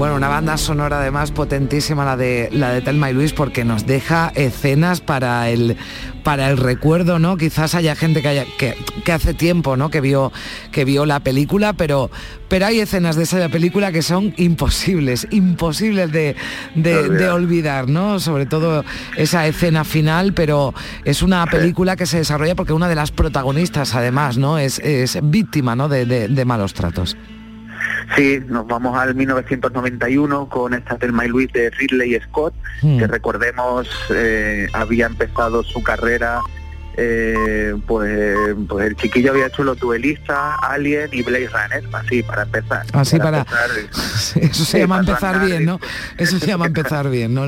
[0.00, 3.84] Bueno, una banda sonora además potentísima la de la de Telma y Luis porque nos
[3.84, 5.76] deja escenas para el
[6.24, 7.36] para el recuerdo, ¿no?
[7.36, 9.90] Quizás haya gente que, haya, que, hace tiempo, ¿no?
[9.90, 10.32] Que vio
[10.72, 12.10] que vio la película, pero
[12.48, 16.34] pero hay escenas de esa película que son imposibles, imposibles de,
[16.76, 18.20] de, olvidar, ¿no?
[18.20, 18.86] Sobre todo
[19.18, 20.72] esa escena final, pero
[21.04, 24.56] es una película que se desarrolla porque una de las protagonistas, además, ¿no?
[24.56, 25.90] Es, es víctima, ¿no?
[25.90, 27.18] de malos tratos.
[28.16, 32.98] Sí, nos vamos al 1991 con esta Thelma y Luis de Ridley Scott, hmm.
[32.98, 36.40] que recordemos eh, había empezado su carrera
[36.96, 38.36] eh, pues,
[38.68, 42.84] pues el chiquillo había hecho los duelistas, Alien y Blaze Runner, así para empezar.
[42.92, 43.46] Así para,
[44.40, 45.80] eso se llama empezar bien, ¿no?
[46.18, 47.44] Eso se llama empezar bien, ¿no?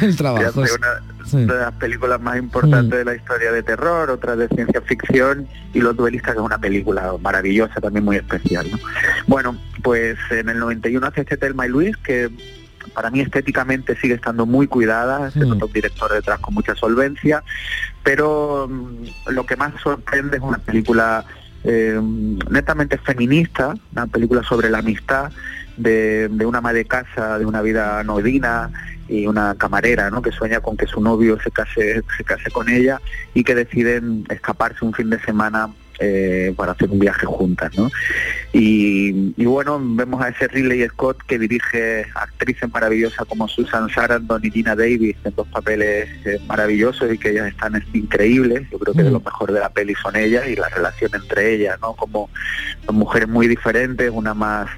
[0.00, 0.60] el trabajo.
[0.60, 1.00] Una,
[1.32, 2.98] de las películas más importantes mm.
[2.98, 6.58] de la historia de terror, otra de ciencia ficción y Los duelistas que es una
[6.58, 8.78] película maravillosa, también muy especial, ¿no?
[9.28, 12.30] Bueno, pues en el 91 hace este Telma y Luis que
[12.94, 17.44] para mí estéticamente sigue estando muy cuidada, se nota un director detrás con mucha solvencia,
[18.10, 21.24] pero mm, lo que más sorprende es una película
[21.62, 21.96] eh,
[22.50, 25.30] netamente feminista, una película sobre la amistad
[25.76, 28.68] de, una ama de casa, de una vida nodina
[29.08, 30.22] y una camarera, ¿no?
[30.22, 33.00] Que sueña con que su novio se case, se case con ella
[33.32, 35.68] y que deciden escaparse un fin de semana
[36.00, 37.90] eh, para hacer un viaje juntas, ¿no?
[38.52, 39.12] Y,
[39.44, 44.74] bueno, vemos a ese Ridley Scott que dirige actrices maravillosas como Susan Sarandon y Dina
[44.74, 48.68] Davis en dos papeles eh, maravillosos y que ellas están increíbles.
[48.70, 51.54] Yo creo que de lo mejor de la peli son ellas y la relación entre
[51.54, 51.94] ellas, ¿no?
[51.94, 52.30] Como
[52.86, 54.68] son mujeres muy diferentes, una más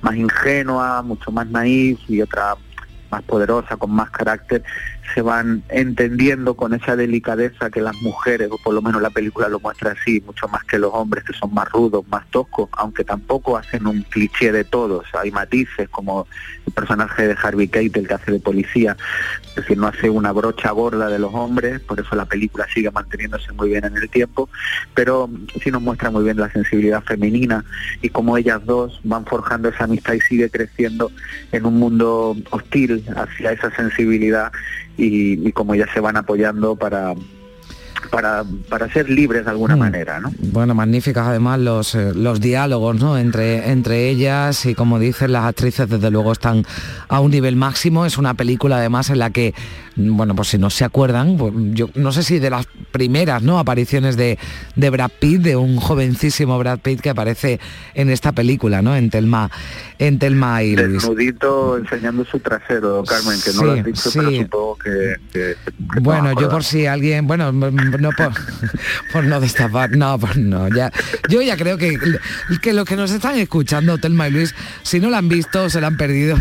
[0.00, 2.56] más ingenua, mucho más naif y otra
[3.10, 4.62] más poderosa, con más carácter,
[5.12, 9.48] se van entendiendo con esa delicadeza que las mujeres, o por lo menos la película
[9.48, 13.04] lo muestra así, mucho más que los hombres que son más rudos, más toscos, aunque
[13.04, 16.26] tampoco hacen un cliché de todos, hay matices como
[16.66, 18.96] el personaje de Harvey Keitel que hace de policía,
[19.48, 22.90] es decir, no hace una brocha gorda de los hombres, por eso la película sigue
[22.90, 24.48] manteniéndose muy bien en el tiempo,
[24.94, 25.28] pero
[25.62, 27.64] sí nos muestra muy bien la sensibilidad femenina
[28.00, 31.10] y cómo ellas dos van forjando esa amistad y sigue creciendo
[31.52, 34.52] en un mundo hostil hacia esa sensibilidad
[34.96, 37.14] y, como ya se van apoyando para,
[38.10, 39.78] para, para, ser libres de alguna mm.
[39.78, 40.20] manera.
[40.20, 40.32] ¿no?
[40.38, 43.18] Bueno, magníficas además los, eh, los diálogos ¿no?
[43.18, 46.64] entre, entre ellas y como dicen las actrices desde luego están
[47.08, 48.06] a un nivel máximo.
[48.06, 49.54] Es una película además en la que
[49.96, 53.58] bueno, pues si no se acuerdan, pues yo no sé si de las primeras ¿no?
[53.58, 54.38] apariciones de,
[54.76, 57.60] de Brad Pitt, de un jovencísimo Brad Pitt que aparece
[57.94, 58.96] en esta película, ¿no?
[58.96, 59.50] En Telma,
[59.98, 61.02] en Telma y Luis.
[61.02, 65.56] Desnudito enseñando su trasero, Carmen, que no lo has dicho, pero supongo que...
[66.00, 68.32] bueno, yo por si alguien, bueno, no por,
[69.12, 70.90] por no destapar, no, pues no, ya,
[71.28, 71.98] yo ya creo que,
[72.60, 75.80] que los que nos están escuchando, Telma y Luis, si no la han visto, se
[75.80, 76.36] la han perdido,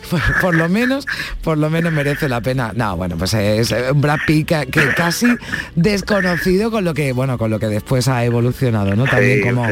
[0.40, 1.06] por, lo menos,
[1.42, 2.72] por lo menos merece la pena.
[2.74, 5.26] No, bueno, pues es un Brad Pitt que, casi
[5.74, 9.04] desconocido con lo que, bueno, con lo que después ha evolucionado, ¿no?
[9.04, 9.66] También como,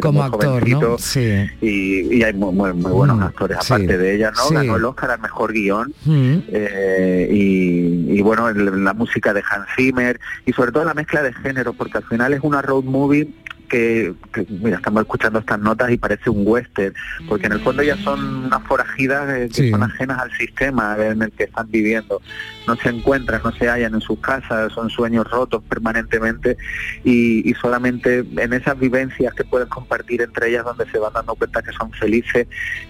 [0.00, 0.98] como actor, ¿no?
[0.98, 1.46] Sí.
[1.60, 4.50] Y, hay muy, buenos mm, actores, aparte de ella, ¿no?
[4.50, 5.92] Ganó el Oscar al mejor guion.
[6.04, 6.36] Mm.
[6.48, 11.72] Eh, y, bueno, la música de Hans Zimmer y sobre todo la mezcla de género,
[11.72, 13.28] porque al final es una road movie
[13.64, 14.14] que,
[14.48, 16.94] mira, estamos escuchando estas notas y parece un western,
[17.28, 21.22] porque en el fondo ya son unas forajidas eh, que son ajenas al sistema en
[21.22, 22.20] el que están viviendo.
[22.66, 26.56] No se encuentran, no se hallan en sus casas, son sueños rotos permanentemente
[27.04, 31.62] y, solamente en esas vivencias que pueden compartir entre ellas donde se van dando cuenta
[31.62, 32.46] que son felices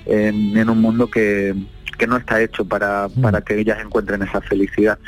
[0.06, 1.54] en un mundo que,
[1.96, 3.20] que no está hecho para, mm.
[3.20, 4.98] para que ellas encuentren esa felicidad.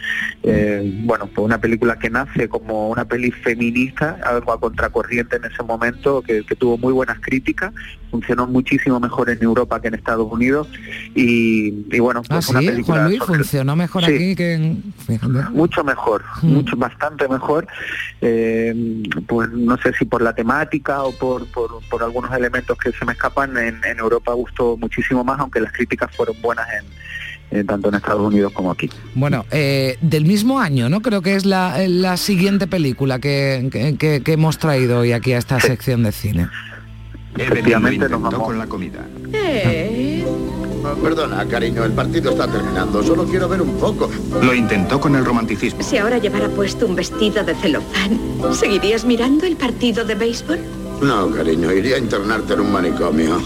[0.42, 5.44] Eh, bueno, pues una película que nace como una peli feminista, algo a contracorriente en
[5.44, 7.72] ese momento, que, tuvo muy buenas críticas,
[8.10, 10.68] funcionó muchísimo mejor en Europa que en Estados Unidos
[11.14, 14.94] y, bueno, pues ah, una película funcionó mejor aquí que en...
[15.52, 16.46] Mucho mejor, mm.
[16.46, 17.66] mucho, bastante mejor,
[18.22, 23.04] eh, pues no sé si por la temática o por, por, algunos elementos que se
[23.04, 26.66] me escapan, en, en Europa gustó muchísimo más, aunque las críticas fueron buenas
[27.50, 28.90] eh, tanto en Estados Unidos como aquí.
[29.14, 31.00] Bueno, eh, del mismo año, ¿no?
[31.00, 35.38] Creo que es la, la siguiente película que, que, que, hemos traído hoy aquí a
[35.38, 36.48] esta sección de cine.
[37.36, 39.06] Efectivamente nos vamos con la comida.
[39.32, 40.24] Eh.
[41.02, 43.02] Perdona, cariño, el partido está terminando.
[43.02, 44.10] Solo quiero ver un poco.
[44.42, 45.82] Lo intentó con el romanticismo.
[45.82, 48.18] Si ahora llevara puesto un vestido de celofán,
[48.52, 50.58] ¿seguirías mirando el partido de béisbol?
[51.02, 53.36] No, cariño, iría a internarte en un manicomio.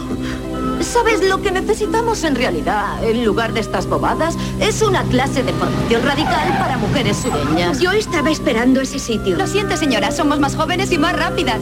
[0.81, 3.03] ¿Sabes lo que necesitamos en realidad?
[3.05, 7.81] En lugar de estas bobadas, es una clase de formación radical para mujeres sureñas.
[7.81, 9.37] Yo estaba esperando ese sitio.
[9.37, 11.61] Lo siento, señora, somos más jóvenes y más rápidas.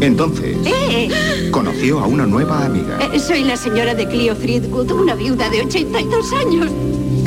[0.00, 1.50] Entonces, ¿Eh?
[1.50, 2.98] conoció a una nueva amiga.
[3.12, 6.70] Eh, soy la señora de Clio Friedwood, una viuda de 82 años.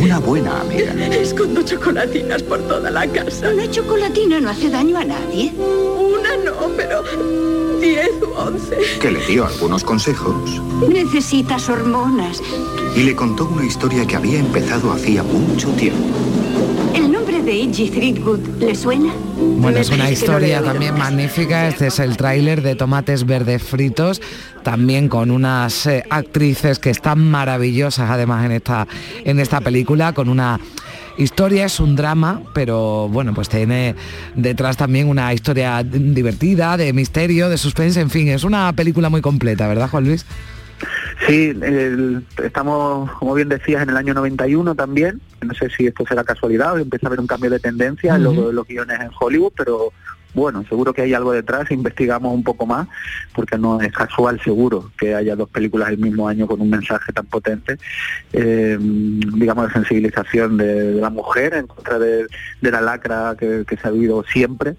[0.02, 0.94] Una buena amiga.
[1.08, 3.50] Escondo chocolatinas por toda la casa.
[3.50, 5.54] Una chocolatina no hace daño a nadie.
[5.58, 7.04] Una no, pero
[7.80, 8.78] 10 u 11.
[9.02, 12.42] Que le dio algunos consejos Necesitas hormonas.
[12.96, 16.00] y le contó una historia que había empezado hacía mucho tiempo.
[16.96, 19.14] ¿El nombre de Iggy Threadgood le suena?
[19.60, 21.68] Bueno, es una historia también magnífica.
[21.68, 24.22] Este es el tráiler de Tomates Verdes Fritos,
[24.64, 28.88] también con unas eh, actrices que están maravillosas además en esta,
[29.24, 30.60] en esta película, con una
[31.18, 33.96] historia, es un drama, pero bueno, pues tiene
[34.36, 39.22] detrás también una historia divertida, de misterio, de suspense, en fin, es una película muy
[39.22, 40.26] completa, ¿verdad, Juan Luis?
[41.28, 45.20] Sí, el- estamos, como bien decías, en el año 91 también.
[45.42, 48.24] No sé si esto será casualidad o empieza a haber un cambio de tendencia en
[48.24, 49.92] los guiones en Hollywood, pero
[50.34, 52.88] bueno, seguro que hay algo detrás, investigamos un poco más,
[53.34, 57.12] porque no es casual seguro que haya dos películas el mismo año con un mensaje
[57.12, 57.78] tan potente,
[58.34, 62.28] eh, digamos, de sensibilización de, la mujer en contra de,
[62.62, 64.76] la lacra que, que se ha vivido siempre.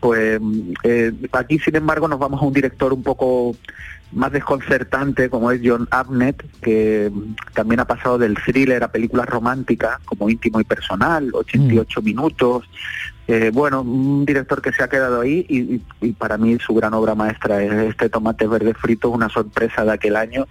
[0.00, 0.40] Pues
[0.84, 3.54] eh, aquí, sin embargo, nos vamos a un director un poco
[4.12, 9.26] más desconcertante como es John Abnett, que mm, también ha pasado del thriller a películas
[9.26, 12.64] románticas como íntimo y personal, 88 minutos.
[13.28, 16.74] Eh, bueno, un director que se ha quedado ahí y, y- y para mí su
[16.74, 20.46] gran obra maestra es este Tomate Verde Frito, una sorpresa de aquel año,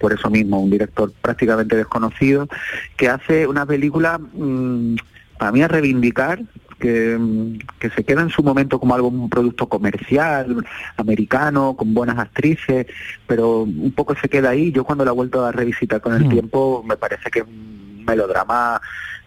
[0.00, 2.48] por eso mismo, un director prácticamente desconocido,
[2.96, 4.96] que hace una película mm,
[5.38, 6.40] para mí a reivindicar
[6.78, 10.64] que, mm, que se queda en su momento como algo, un producto comercial,
[10.96, 12.86] americano, con buenas actrices,
[13.26, 14.72] pero un poco se queda ahí.
[14.72, 16.28] Yo cuando la he vuelto a revisitar con el Mm.
[16.30, 18.80] tiempo, me parece que es un melodrama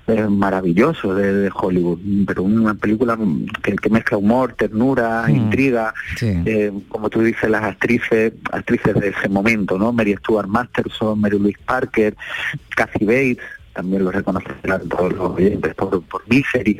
[0.08, 5.94] eh, maravilloso de, de Hollywood, pero una película mm, que, que mezcla humor, ternura, intriga,
[6.16, 6.34] Sí.
[6.48, 9.94] eh, como tú dices, las actrices, actrices de ese momento, ¿no?
[9.94, 12.16] Mary Stuart Masterson, Mary Louise Parker,
[12.76, 13.38] Kathy Bates,
[13.80, 16.78] también lo reconocerán todos los oyentes por, por Misery,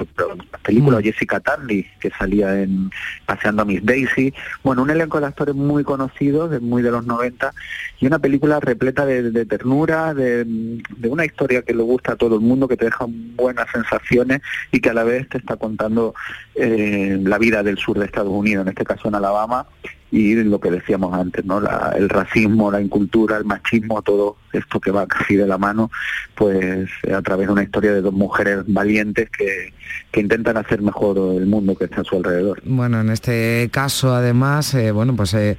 [0.52, 1.04] la película Mm.
[1.04, 2.90] Jessica Tandy, que salía en
[3.26, 4.34] Paseando a Miss Daisy.
[4.64, 7.54] Bueno, un elenco de actores muy conocidos, de, muy de los 90,
[8.02, 12.16] y una película repleta de, de ternura, de, de una historia que le gusta a
[12.18, 14.42] todo el mundo, que te deja buenas sensaciones
[14.72, 16.14] y que a la vez te está contando
[16.56, 19.68] eh, la vida del sur de Estados Unidos, en este caso en Alabama,
[20.12, 21.60] y lo que decíamos antes, ¿no?
[21.60, 25.92] La- el racismo, la incultura, el machismo, todo esto que va casi de la mano,
[26.36, 29.74] pues a través de una historia de dos mujeres valientes que,
[30.12, 32.62] que intentan hacer mejor el mundo que está a su alrededor.
[32.66, 35.58] Bueno, en este caso además, eh, bueno, pues eh,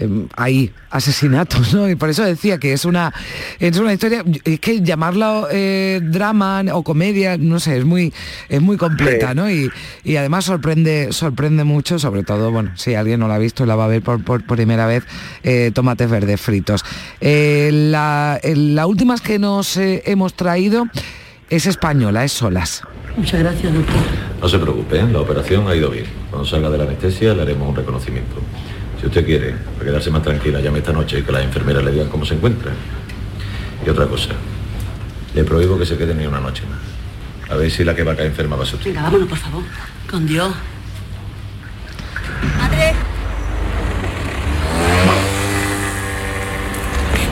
[0.00, 1.88] eh, hay asesinatos, ¿no?
[1.88, 3.12] Y por eso decía que es una
[3.58, 8.12] es una historia, es que llamarlo eh, drama o comedia, no sé, es muy
[8.48, 9.34] es muy completa, Sí.
[9.36, 9.50] ¿no?
[9.50, 9.70] Y,
[10.02, 13.66] y además sorprende sorprende mucho, sobre todo, bueno, si alguien no la ha visto y
[13.66, 15.04] la va a ver por, por primera vez,
[15.42, 16.84] eh, tomates verdes fritos.
[17.20, 20.86] Eh, la, la última que nos eh, hemos traído
[21.50, 22.82] es española, es Solas.
[23.16, 23.96] Muchas gracias, doctor.
[24.40, 25.06] No se preocupe, ¿eh?
[25.12, 26.04] la operación ha ido bien.
[26.30, 28.36] Cuando salga de la anestesia le haremos un reconocimiento.
[29.00, 31.92] Si usted quiere, para quedarse más tranquila, llame esta noche y que las enfermeras le
[31.92, 32.70] digan cómo se encuentra.
[33.84, 34.32] Y otra cosa,
[35.34, 36.78] le prohíbo que se quede ni una noche más.
[37.50, 38.90] A ver si la que va a caer enferma va a ser usted.
[38.90, 39.62] Venga, vámonos, por favor.
[40.08, 40.54] Con Dios.
[42.58, 42.92] Madre.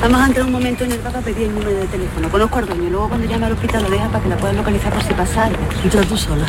[0.00, 2.30] Vamos a entrar un momento en el bar para pedir el número de teléfono.
[2.30, 2.88] Conozco al dueño.
[2.88, 5.44] Luego cuando llame al hospital lo deja para que la puedan localizar por si pasa
[5.44, 5.58] algo.
[5.84, 6.46] Entra tú sola.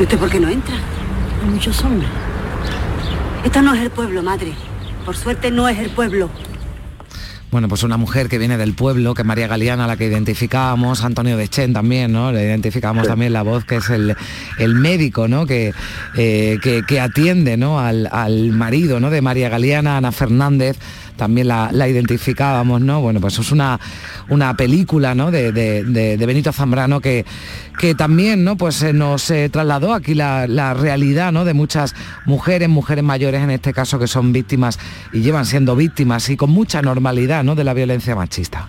[0.00, 0.74] ¿Y usted por qué no entra?
[0.74, 2.10] Hay muchos hombres.
[3.46, 4.52] Esto no es el pueblo, madre.
[5.04, 6.28] Por suerte no es el pueblo.
[7.52, 11.04] Bueno, pues una mujer que viene del pueblo, que es María Galeana, la que identificábamos,
[11.04, 12.32] Antonio Dechen también, ¿no?
[12.32, 14.16] Le identificábamos también la voz, que es el,
[14.58, 15.46] el médico, ¿no?
[15.46, 15.72] Que,
[16.16, 17.78] eh, que, que atiende, ¿no?
[17.78, 19.10] Al, al marido, ¿no?
[19.10, 20.76] De María Galeana, Ana Fernández,
[21.16, 23.00] también la, identificábamos, ¿no?
[23.00, 23.80] Bueno, pues es una,
[24.28, 25.30] una película, ¿no?
[25.30, 27.24] De- de Benito Zambrano que,
[27.78, 28.56] que también, ¿no?
[28.56, 31.44] Pues eh, nos eh, trasladó aquí la, la realidad, ¿no?
[31.44, 31.94] De muchas
[32.24, 34.78] mujeres, mujeres mayores en este caso, que son víctimas
[35.12, 37.54] y llevan siendo víctimas y con mucha normalidad, ¿no?
[37.54, 38.68] De la violencia machista.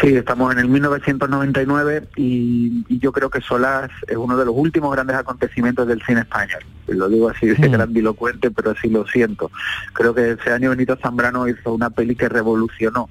[0.00, 4.54] Sí, estamos en el 1999 y, y, yo creo que Solas es uno de los
[4.56, 6.60] últimos grandes acontecimientos del cine español.
[6.86, 7.72] Lo digo así de mm.
[7.72, 9.50] grandilocuente, pero así lo siento.
[9.92, 13.08] Creo que ese año Benito Zambrano hizo una peli que revolucionó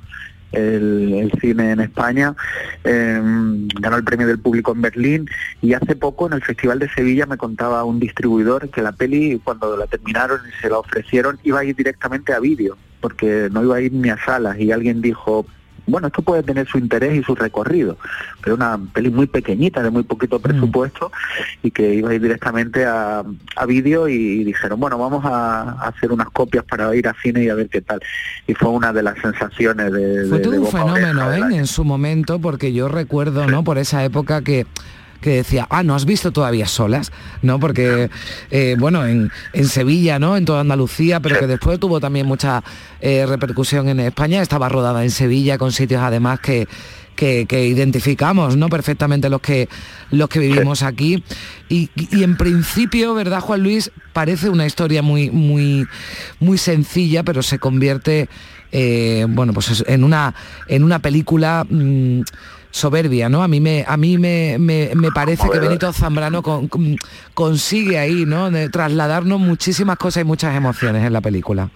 [0.51, 2.36] el, cine en España,
[2.84, 5.30] em, ganó el premio del público en Berlín
[5.61, 9.39] y hace poco en el Festival de Sevilla me contaba un distribuidor que la peli
[9.43, 13.63] cuando la terminaron y se la ofrecieron iba a ir directamente a vídeo porque no
[13.63, 15.45] iba a ir ni a salas y alguien dijo
[15.89, 17.97] bueno, esto puede tener su interés y su recorrido,
[18.41, 20.41] pero una peli muy pequeñita, de muy poquito mm.
[20.41, 21.11] presupuesto,
[21.63, 23.23] y que iba a ir directamente a,
[23.67, 27.55] vídeo y, dijeron, bueno, vamos a, hacer unas copias para ir a cine y a
[27.55, 27.99] ver qué tal.
[28.47, 30.25] Y fue una de las sensaciones de...
[30.27, 31.55] Fue todo un fenómeno ¿eh?
[31.55, 33.63] en su momento, porque yo recuerdo, ¿no?
[33.63, 34.65] Por esa época que
[35.22, 37.11] que decía, ah, ¿no has visto todavía solas?
[37.41, 37.59] ¿No?
[37.59, 38.09] Porque,
[38.51, 39.32] eh, bueno, en,
[39.65, 40.38] Sevilla, ¿no?
[40.38, 42.63] En toda Andalucía, pero que después tuvo también mucha
[43.01, 46.67] eh, repercusión en España, estaba rodada en Sevilla con sitios además que,
[47.20, 48.70] que, identificamos ¿no?
[48.70, 49.67] perfectamente los que,
[50.11, 51.24] los que vivimos aquí.
[51.67, 53.91] Y, en principio, ¿verdad, Juan Luis?
[54.13, 55.86] Parece una historia muy, muy,
[56.39, 58.30] muy sencilla, pero se convierte
[58.72, 60.34] eh, bueno, pues en una,
[60.67, 61.65] en una película.
[61.70, 62.22] Mm,
[62.72, 63.43] soberbia, ¿no?
[63.43, 66.43] A mí me, a mí me, me, parece que Benito Zambrano
[67.34, 68.51] consigue ahí, ¿no?
[68.51, 71.70] De trasladarnos muchísimas cosas y muchas emociones en la película.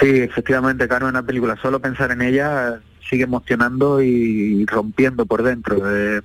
[0.00, 5.80] Sí, efectivamente, Carmen, una película, solo pensar en ella sigue emocionando y rompiendo por dentro
[5.80, 6.22] de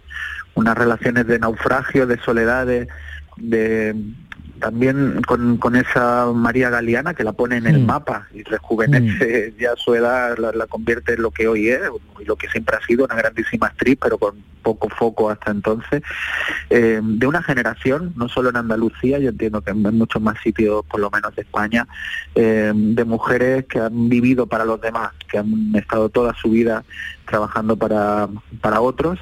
[0.54, 3.96] unas relaciones de naufragio, de soledad, de
[4.60, 7.86] también con, con, esa María Galeana que la pone en el mm.
[7.86, 9.60] mapa y rejuvenece mm.
[9.60, 11.82] ya su edad, la, convierte en lo que hoy es
[12.20, 16.02] y lo que siempre ha sido una grandísima actriz, pero con poco foco hasta entonces,
[16.72, 20.84] eh, de una generación, no solo en Andalucía, yo entiendo que en muchos más sitios,
[20.86, 21.88] por lo menos de España,
[22.34, 26.84] eh, de mujeres que han vivido para los demás, que han estado toda su vida
[27.28, 28.28] trabajando para,
[28.62, 29.20] para otros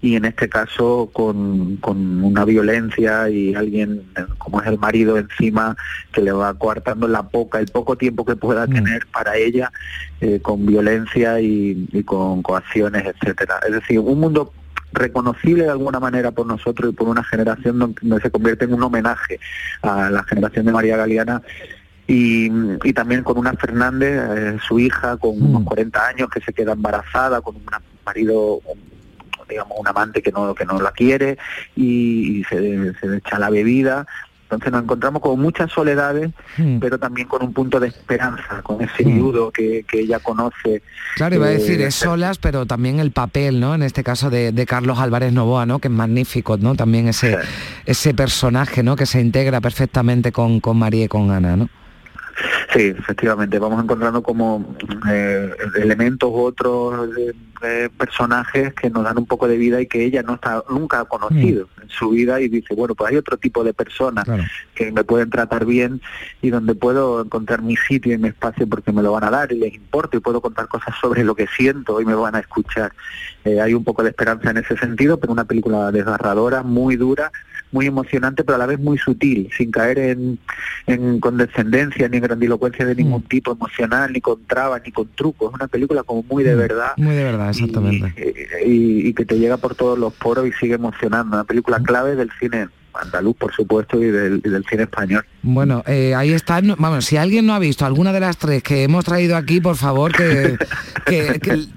[0.00, 4.04] y en este caso con, con, una violencia y alguien
[4.38, 5.76] como es el marido encima
[6.12, 8.70] que le va coartando la poca, el poco tiempo que pueda mm.
[8.70, 9.72] tener para ella
[10.20, 13.60] eh, con violencia y, con coacciones, etcétera.
[13.66, 14.52] Es decir, un mundo
[14.92, 18.82] reconocible de alguna manera por nosotros y por una generación donde se convierte en un
[18.82, 19.38] homenaje
[19.82, 21.42] a la generación de María Galeana
[22.06, 22.50] y,
[22.84, 26.02] y, también con una Fernández, eh, su hija, con unos 40 mm.
[26.02, 27.62] años, que se queda embarazada, con un
[28.06, 28.60] marido
[29.48, 31.38] digamos, un amante que no, que no la quiere
[31.76, 34.06] y, se, se echa la bebida.
[34.50, 36.78] Entonces nos encontramos con muchas soledades, hmm.
[36.78, 39.50] pero también con un punto de esperanza, con ese hmm.
[39.52, 40.82] que, ella conoce.
[41.16, 43.74] Claro, iba a decir, es solas, pero también el papel, ¿no?
[43.74, 45.80] En este caso de, Carlos Álvarez Novoa, ¿no?
[45.80, 46.74] Que es magnífico, ¿no?
[46.76, 47.36] También ese,
[47.84, 48.96] ese personaje, ¿no?
[48.96, 51.68] Que se integra perfectamente con, con María y con Ana, ¿no?
[52.72, 54.76] Sí, efectivamente, vamos encontrando como
[55.10, 57.08] eh, elementos u otros
[57.96, 61.04] personajes que nos dan un poco de vida y que ella no está nunca ha
[61.04, 61.82] conocido mm.
[61.82, 64.26] en su vida y dice, bueno, pues hay otro tipo de personas
[64.74, 66.00] que me pueden tratar bien
[66.40, 69.52] y donde puedo encontrar mi sitio y mi espacio porque me lo van a dar
[69.52, 72.40] y les importa y puedo contar cosas sobre lo que siento y me van a
[72.40, 72.92] escuchar.
[73.44, 77.32] Eh, hay un poco de esperanza en ese sentido, pero una película desgarradora, muy dura,
[77.72, 80.38] muy emocionante, pero a la vez muy sutil, sin caer en,
[80.86, 83.28] en condescendencia ni en grandilocuencia de ningún mm.
[83.28, 85.50] tipo emocional, ni con trabas, ni con trucos.
[85.50, 86.92] Es una película como muy de mm, verdad.
[86.96, 88.12] Muy de verdad, exactamente.
[88.64, 91.36] Y, que te llega por todos los poros y sigue emocionando.
[91.36, 91.82] Una película mm.
[91.82, 92.68] clave del cine
[92.98, 95.24] andaluz, por supuesto, y del, cine español.
[95.42, 96.60] Bueno, eh, ahí está.
[96.60, 99.76] Vamos, si alguien no ha visto alguna de las tres que hemos traído aquí, por
[99.76, 100.58] favor, que,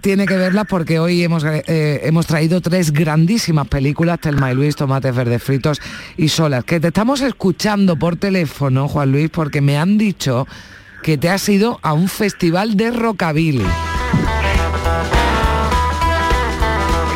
[0.01, 4.75] tiene que verlas porque hoy hemos, eh, hemos traído tres grandísimas películas, Telma y Luis,
[4.75, 5.81] Tomates Verdes Fritos
[6.17, 10.47] y Solas, que te estamos escuchando por teléfono, Juan Luis, porque me han dicho
[11.03, 13.65] que te has ido a un festival de rockabilly.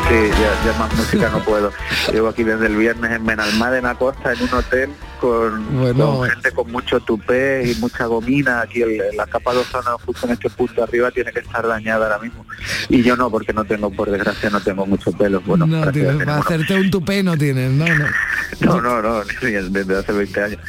[0.08, 0.30] Sí,
[0.64, 1.72] ya, más música no puedo.
[2.12, 4.90] Llevo aquí desde el viernes en Benalmádena Costa, en un hotel
[5.20, 8.60] con, gente con mucho tupé y mucha gomina.
[8.60, 8.84] Aquí
[9.16, 12.46] la capa de ozono justo en este punto arriba tiene que estar dañada ahora mismo.
[12.88, 15.40] Y yo no, porque no tengo, por desgracia, no tengo mucho pelo.
[15.40, 18.06] Bueno, no, para hacerte un tupé no tienes, no, no.
[18.60, 20.60] No, no, no, desde hace 20 años.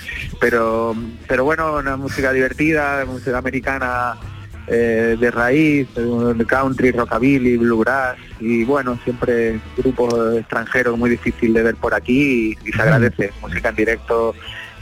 [0.41, 0.95] Pero,
[1.27, 4.17] pero bueno, una música divertida, música americana
[4.67, 11.63] eh, de raíz, de country, rockabilly, bluegrass y bueno, siempre grupos extranjeros muy difícil de
[11.63, 14.35] ver por aquí y, se agradece música en directo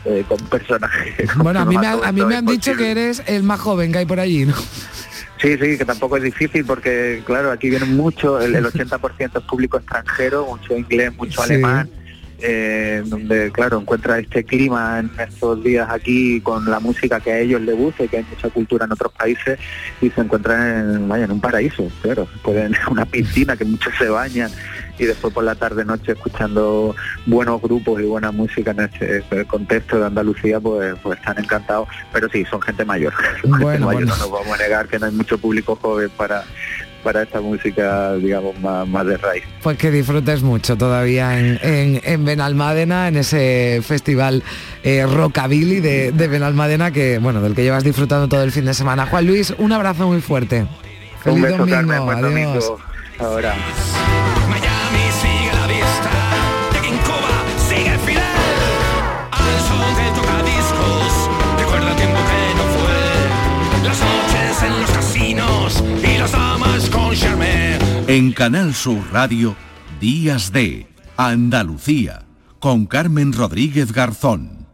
[0.06, 1.30] eh, con personajes.
[1.38, 4.00] Bueno, a mí, me, a mí me han dicho que eres el más joven que
[4.00, 4.56] hay por allí, ¿no?
[5.38, 9.78] Sí, sí, que tampoco es difícil porque, claro, aquí vienen mucho, el, 80% es público
[9.78, 11.90] extranjero, mucho inglés, mucho alemán
[12.40, 17.40] eh, donde claro encuentra este clima en estos días aquí con la música que a
[17.40, 19.60] ellos les gusta y que hay mucha cultura en otros países
[20.02, 24.10] y se encuentran en, vaya, en un paraíso, claro, pueden una piscina que muchos se
[24.10, 24.52] bañan
[24.98, 30.00] y después por la tarde noche escuchando buenos grupos y buena música en este, contexto
[30.00, 31.88] de Andalucía pues, pues están encantados.
[32.14, 33.14] Pero sí son gente mayor,
[33.44, 36.44] bueno, no nos vamos a negar que no hay mucho público joven para
[37.06, 39.44] para esta música, digamos, más, de raíz.
[39.62, 41.60] Pues que disfrutes mucho todavía en,
[42.04, 44.44] en, Benalmádena, en ese festival
[44.84, 48.74] eh, rockabilly de, de, Benalmádena, que, bueno, del que llevas disfrutando todo el fin de
[48.74, 49.06] semana.
[49.06, 50.66] Juan Luis, un abrazo muy fuerte.
[51.24, 52.74] Feliz domingo, adiós.
[53.20, 53.54] Ahora.
[68.08, 69.56] En Canal Sur Radio,
[70.00, 70.86] Días de
[71.18, 72.28] Andalucía,
[72.60, 74.68] con Carmen Rodríguez Garzón.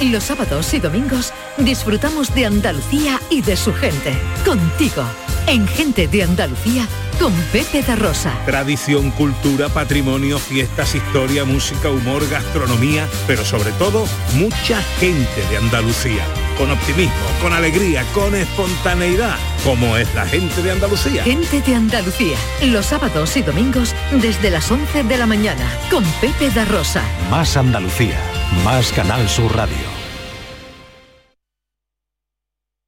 [0.00, 4.16] Los sábados y domingos disfrutamos de Andalucía y de su gente.
[4.44, 5.02] Contigo,
[5.48, 6.86] en Gente de Andalucía,
[7.18, 8.32] con Pepe da Rosa.
[8.46, 14.04] Tradición, cultura, patrimonio, fiestas, historia, música, humor, gastronomía, pero sobre todo,
[14.36, 16.22] mucha gente de Andalucía
[16.58, 21.22] con optimismo, con alegría, con espontaneidad, como es la gente de Andalucía.
[21.22, 26.50] Gente de Andalucía, los sábados y domingos desde las 11 de la mañana, con Pepe
[26.50, 27.02] da Rosa.
[27.30, 28.18] Más Andalucía,
[28.64, 29.98] más Canal Sur Radio.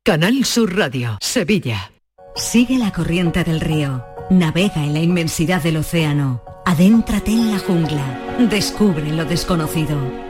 [0.04, 1.92] Canal Sur Radio, Sevilla.
[2.34, 8.36] Sigue la corriente del río, navega en la inmensidad del océano, adéntrate en la jungla,
[8.50, 10.30] descubre lo desconocido.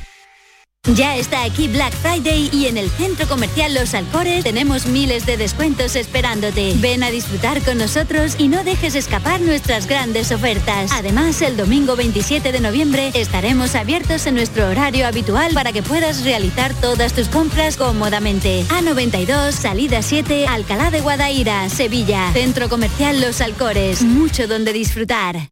[0.95, 5.37] Ya está aquí Black Friday y en el centro comercial Los Alcores tenemos miles de
[5.37, 6.73] descuentos esperándote.
[6.77, 10.91] Ven a disfrutar con nosotros y no dejes escapar nuestras grandes ofertas.
[10.91, 16.23] Además, el domingo 27 de noviembre estaremos abiertos en nuestro horario habitual para que puedas
[16.23, 18.65] realizar todas tus compras cómodamente.
[18.69, 22.33] A92, salida 7, Alcalá de Guadaira, Sevilla.
[22.33, 24.01] Centro comercial Los Alcores.
[24.01, 25.51] Mucho donde disfrutar.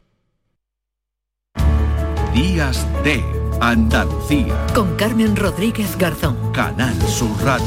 [2.61, 3.23] Días de
[3.59, 4.67] Andalucía.
[4.75, 6.37] Con Carmen Rodríguez Garzón.
[6.51, 7.65] Canal Sur Radio.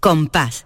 [0.00, 0.64] Compás.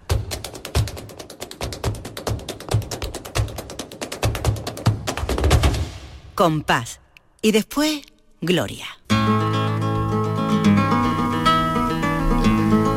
[6.33, 7.01] Compás.
[7.41, 8.03] Y después,
[8.39, 8.85] Gloria.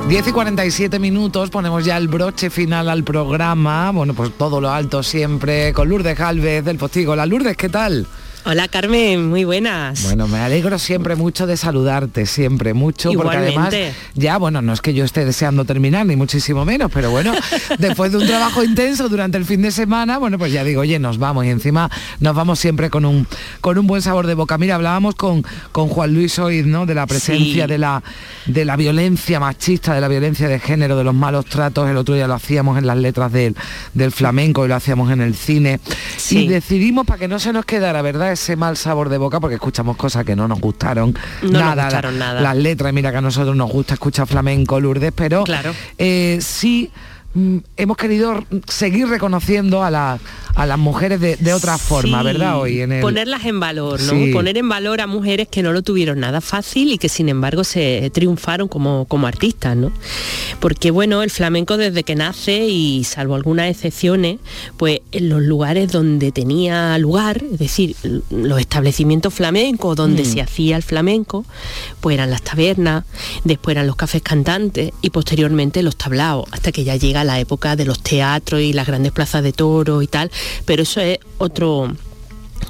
[0.09, 3.91] 10 y 47 minutos, ponemos ya el broche final al programa.
[3.91, 7.16] Bueno, pues todo lo alto siempre con Lourdes Galvez del Postigo.
[7.16, 8.07] La Lourdes, ¿qué tal?
[8.47, 10.03] Hola Carmen, muy buenas.
[10.05, 13.74] Bueno, me alegro siempre mucho de saludarte, siempre mucho, porque además
[14.14, 17.34] ya, bueno, no es que yo esté deseando terminar, ni muchísimo menos, pero bueno,
[17.78, 20.99] después de un trabajo intenso durante el fin de semana, bueno, pues ya digo, oye,
[20.99, 23.26] nos vamos y encima nos vamos siempre con un,
[23.61, 24.57] con un buen sabor de boca.
[24.57, 26.86] Mira, hablábamos con, con Juan Luis hoy, ¿no?
[26.86, 28.03] De la presencia de, la,
[28.47, 32.14] de la violencia machista, de la violencia de género, de los malos tratos, el otro
[32.14, 33.55] día lo hacíamos en las letras del,
[33.93, 35.78] del flamenco y lo hacíamos en el cine.
[36.30, 38.30] Y decidimos, para que no se nos quedara, ¿verdad?
[38.33, 42.41] Ese mal sabor de boca porque escuchamos cosas que no nos gustaron nada, nada.
[42.41, 45.72] Las letras, mira que a nosotros nos gusta escuchar flamenco, Lourdes, pero claro.
[45.99, 46.91] Eh, sí
[47.76, 50.18] hemos querido seguir reconociendo a, la-
[50.57, 52.59] a las mujeres de, de otra forma, ¿verdad?
[52.61, 53.01] Hoy en el...
[53.01, 54.11] Ponerlas en valor, ¿no?
[54.12, 54.33] Sí.
[54.33, 57.62] Poner en valor a mujeres que no lo tuvieron nada fácil y que sin embargo
[57.62, 59.93] se triunfaron como, como artistas, ¿no?
[60.59, 64.39] Porque bueno, el flamenco desde que nace y salvo algunas excepciones,
[64.76, 67.95] pues en los lugares donde tenía lugar, es decir,
[68.31, 70.26] los establecimientos flamencos donde Mm.
[70.26, 71.45] se hacía el flamenco,
[72.01, 73.05] pues eran las tabernas,
[73.45, 77.76] después eran los cafés cantantes y posteriormente los tablaos, hasta que ya llega la época
[77.76, 80.30] de los teatros y las grandes plazas de toros y tal,
[80.64, 81.92] pero eso es otro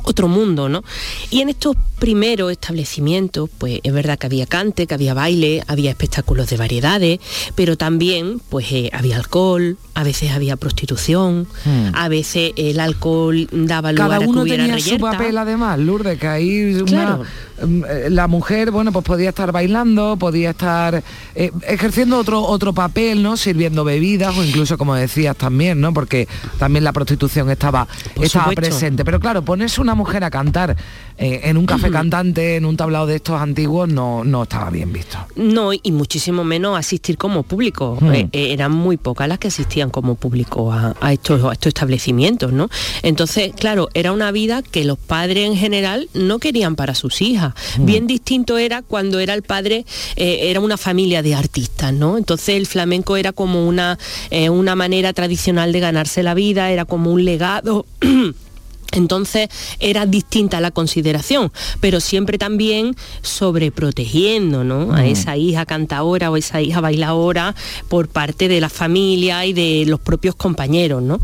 [0.05, 0.83] otro mundo, ¿no?
[1.31, 5.91] Y en estos primeros establecimientos, pues es verdad que había cante, que había baile, había
[5.91, 7.19] espectáculos de variedades,
[7.57, 11.91] pero también pues eh, había alcohol, a veces había prostitución, Hmm.
[11.93, 15.79] a veces el alcohol daba lugar Cada a que uno hubiera tenía su papel además,
[15.81, 17.23] Lourdes, que ahí una- Claro.
[17.61, 21.03] Mm, eh, la mujer, bueno, pues podía estar bailando, podía estar
[21.35, 23.37] eh, ejerciendo otro otro papel, ¿no?
[23.37, 25.93] Sirviendo bebidas o incluso, como decías también, ¿no?
[25.93, 28.61] Porque también la prostitución estaba, Por estaba supuesto.
[28.61, 29.05] presente.
[29.05, 30.77] Pero claro, ponerse una mujer a cantar
[31.19, 34.93] eh, en un café cantante, en un tablado de estos antiguos, no, no estaba bien
[34.93, 35.19] visto.
[35.37, 37.99] No, y muchísimo menos asistir como público.
[38.13, 42.53] Eh, eran muy pocas las que asistían como público a, a estos, a estos establecimientos,
[42.53, 42.69] ¿no?
[43.03, 47.50] Entonces, claro, era una vida que los padres en general no querían para sus hijas.
[47.77, 47.87] Hmm.
[47.87, 49.85] Bien distinto era cuando era el padre,
[50.17, 52.19] eh, era una familia de artistas, ¿no?
[52.19, 53.99] Entonces el flamenco era como una,
[54.31, 57.87] eh, una manera tradicional de ganarse la vida, era como un legado.
[58.93, 64.93] Entonces era distinta la consideración, pero siempre también sobreprotegiendo ¿no?
[64.95, 65.07] a Mm.
[65.07, 67.55] esa hija cantadora o esa hija bailadora
[67.89, 71.03] por parte de la familia y de los propios compañeros.
[71.03, 71.21] ¿no?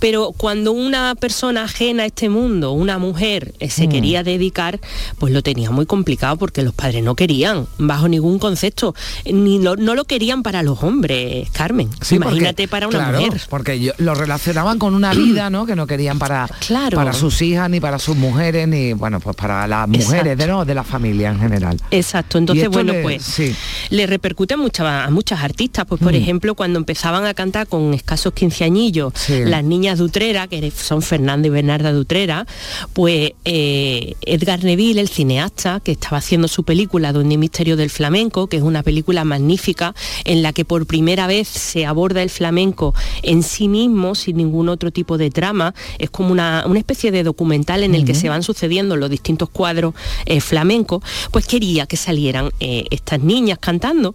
[0.00, 3.90] Pero cuando una persona ajena a este mundo, una mujer, eh, se Mm.
[3.90, 4.80] quería dedicar,
[5.18, 8.94] pues lo tenía muy complicado porque los padres no querían, bajo ningún concepto,
[9.24, 11.88] ni lo- no lo querían para los hombres, Carmen.
[12.00, 13.40] Sí, porque- Imagínate para una claro, mujer.
[13.48, 15.66] Porque yo- lo relacionaban con una vida, ¿no?
[15.66, 16.96] Que no querían para, Claro.
[16.96, 20.64] para sus hijas, ni para sus mujeres, ni bueno, pues para las mujeres de, ¿no?
[20.64, 21.76] de la familia en general.
[21.90, 23.54] Exacto, entonces bueno, le- pues sí.
[23.90, 26.16] le repercute a muchas, a muchas artistas, pues por Mm.
[26.16, 29.40] ejemplo cuando empezaban a cantar con escasos quinceañillos, Sí.
[29.44, 32.46] las niñas de Utrera, que son Fernando y Bernarda de Utrera,
[32.92, 37.90] pues eh, Edgar Neville, el cineasta, que estaba haciendo su película Donde hay misterio del
[37.90, 39.94] flamenco, que es una película magnífica
[40.24, 44.68] en la que por primera vez se aborda el flamenco en sí mismo, sin ningún
[44.68, 48.28] otro tipo de trama, es como una, una especie de documental en el que se
[48.28, 49.94] van sucediendo los distintos cuadros
[50.26, 54.14] eh, flamencos, pues quería que salieran eh, estas niñas cantando.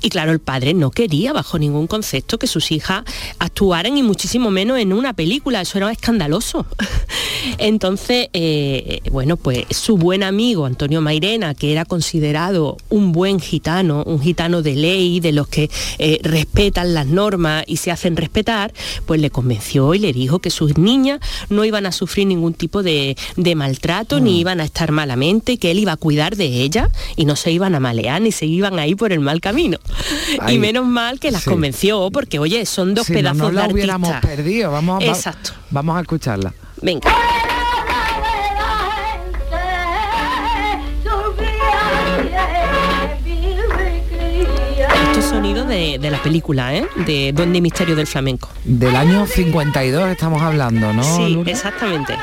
[0.00, 3.04] Y claro, el padre no quería bajo ningún concepto que sus hijas
[3.38, 6.66] actuaran y muchísimo menos en una película, eso era escandaloso.
[7.58, 14.02] Entonces, eh, bueno, pues su buen amigo Antonio Mairena, que era considerado un buen gitano,
[14.04, 15.70] un gitano de ley, de los que
[16.22, 18.72] respetan las normas y se hacen respetar,
[19.04, 21.20] pues le convenció y le dijo que sus niñas
[21.50, 25.70] no iban a sufrir ningún tipo de, de maltrato, ni iban a estar malamente, que
[25.70, 28.78] él iba a cuidar de ellas y no se iban a malear ni se iban
[28.78, 29.78] a ir por el mal camino.
[30.48, 31.50] Y menos mal que las sí.
[31.50, 34.36] convenció, porque oye, son dos Si pedazos no de la hubiéramos artistas.
[34.36, 34.70] perdido.
[34.70, 35.34] Vamos, va-
[35.70, 36.52] vamos a escucharla.
[36.82, 37.10] Venga.
[45.34, 46.86] Estos sonidos de, de la película, ¿eh?
[46.94, 48.50] De Donde hay misterio del flamenco.
[48.62, 51.02] Del año 52 estamos hablando, ¿no?
[51.02, 52.14] sí, exactamente.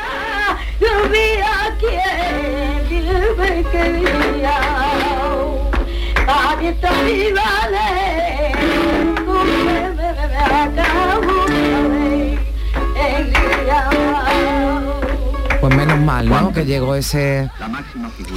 [15.92, 16.52] Menos mal, ¿no?
[16.54, 17.50] Que llegó ese...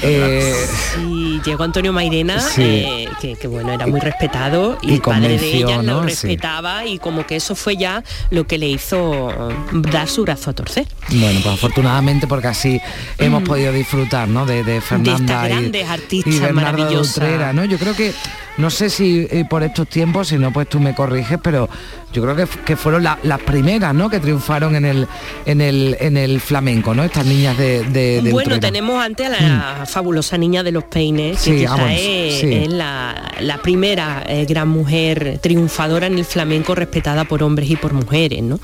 [0.03, 0.55] eh,
[0.95, 2.63] Sí, llegó Antonio Mairena, Sí.
[2.63, 6.03] eh, que, que, bueno, era muy respetado y, Y el padre de ella ¿no?
[6.03, 6.09] lo Sí.
[6.29, 10.53] respetaba y como que eso fue ya lo que le hizo dar su brazo a
[10.55, 10.87] torcer.
[11.11, 12.81] Bueno, pues afortunadamente porque así
[13.19, 14.47] hemos podido disfrutar, ¿no?
[14.47, 17.65] De, de Fernanda y- grandes artistas y Bernardo de ¿no?
[17.65, 18.13] Yo creo que,
[18.59, 21.69] no sé si eh, por estos tiempos, si no, pues tú me corriges, pero
[22.15, 24.09] yo creo que, que fueron la- las primeras, ¿no?
[24.09, 25.07] Que triunfaron en el,
[25.45, 27.05] en el, en el flamenco, ¿no?
[27.05, 28.61] Estas niñas de, de, de Bueno, Utrera.
[28.61, 32.53] tenemos antes a la fabulosa niña de los peines, que Sí, quizá bueno, es, sí.
[32.55, 37.77] es la, la primera eh, gran mujer triunfadora en el flamenco respetada por hombres y
[37.77, 38.59] por mujeres, ¿no?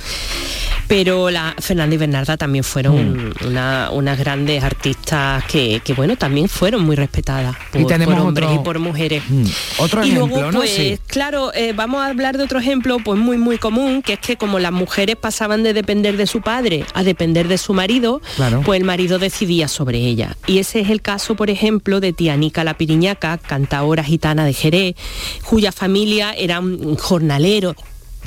[0.91, 3.32] Pero la Fernanda y Bernarda también fueron Mm.
[3.47, 8.26] una- unas grandes artistas que, que, bueno, también fueron muy respetadas por, Y tenemos por
[8.26, 9.22] hombres otro- y por mujeres.
[9.28, 9.45] Mm,
[9.78, 10.59] Otro y ejemplo, luego, ¿no?
[10.59, 10.99] pues, Sí.
[11.07, 14.36] claro, eh, vamos a hablar de otro ejemplo, pues muy, muy común, que es que
[14.36, 18.62] como las mujeres pasaban de depender de su padre a depender de su marido, Claro.
[18.64, 20.36] pues el marido decidía sobre ella.
[20.49, 24.97] Y ese es el caso, por ejemplo, de Tianica la Piriñaca, cantaora gitana de Jerez,
[25.45, 27.76] cuya familia eran jornaleros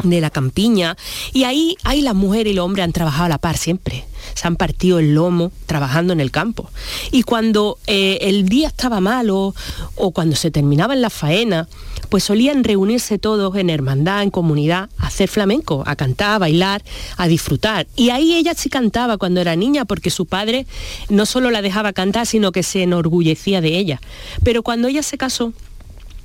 [0.04, 0.98] de la campiña
[1.34, 4.48] y ahí, ahí las mujeres y los hombres han trabajado a la par siempre se
[4.48, 6.70] han partido el lomo trabajando en el campo.
[7.12, 9.54] Y cuando eh, el día estaba malo
[9.96, 11.68] o cuando se terminaba en la faena,
[12.10, 16.84] pues solían reunirse todos en hermandad, en comunidad, a hacer flamenco, a cantar, a bailar,
[17.18, 17.88] a disfrutar.
[17.96, 20.66] Y ahí ella sí cantaba cuando era niña, porque su padre
[21.10, 24.02] no solo la dejaba cantar, sino que se enorgullecía de ella.
[24.44, 25.54] Pero cuando ella se casó,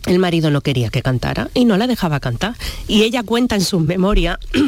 [0.08, 2.54] el marido no quería que cantara y no la dejaba cantar.
[2.86, 4.38] Y ella cuenta en sus memorias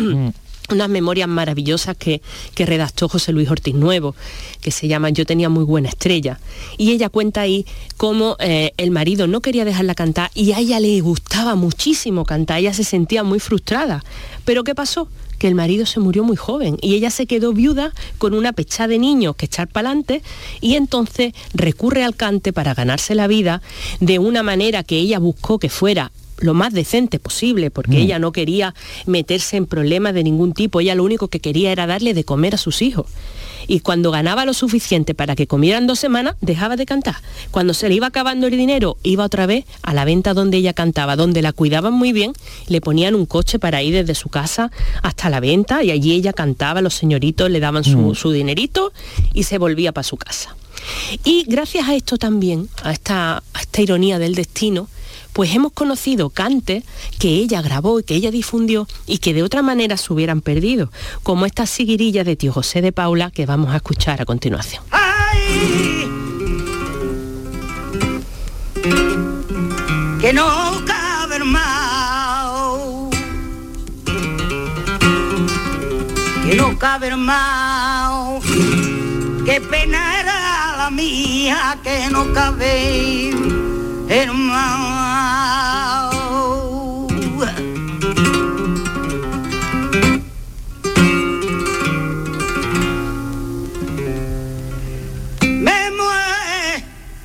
[0.71, 2.23] unas memorias maravillosas que,
[2.57, 4.15] redactó José Luis Ortiz Nuevo,
[4.61, 6.39] que se llama Yo tenía muy buena estrella.
[6.77, 7.67] Y ella cuenta ahí
[7.97, 12.59] cómo eh, el marido no quería dejarla cantar y a ella le gustaba muchísimo cantar,
[12.59, 14.05] ella se sentía muy frustrada.
[14.45, 15.09] Pero ¿qué pasó?
[15.41, 18.87] Que el marido se murió muy joven y ella se quedó viuda con una pecha
[18.87, 20.23] de niños que echar para adelante
[20.61, 23.63] y entonces recurre al cante para ganarse la vida
[24.01, 28.03] de una manera que ella buscó que fuera lo más decente posible, porque mm.
[28.03, 28.75] ella no quería
[29.07, 32.55] meterse en problemas de ningún tipo, ella lo único que quería era darle de comer
[32.55, 33.07] a sus hijos.
[33.71, 37.15] Y cuando ganaba lo suficiente para que comieran dos semanas, dejaba de cantar.
[37.53, 40.73] Cuando se le iba acabando el dinero, iba otra vez a la venta donde ella
[40.73, 42.33] cantaba, donde la cuidaban muy bien,
[42.67, 44.73] le ponían un coche para ir desde su casa
[45.05, 48.15] hasta la venta y allí ella cantaba, los señoritos le daban su, mm.
[48.17, 48.93] su dinerito
[49.35, 50.57] y se volvía para su casa.
[51.23, 54.89] Y gracias a esto también, a esta, a esta ironía del destino,
[55.41, 56.85] pues hemos conocido cantes
[57.19, 60.93] que ella grabó y que ella difundió y que de otra manera se hubieran perdido,
[61.23, 64.85] como esta siguirilla de tío José de Paula que vamos a escuchar a continuación.
[70.21, 73.09] Que no cabe más,
[76.45, 78.45] que no cabe más,
[79.47, 83.60] qué pena era la mía que no cabe
[84.11, 84.91] hermano.
[95.43, 97.23] Me muero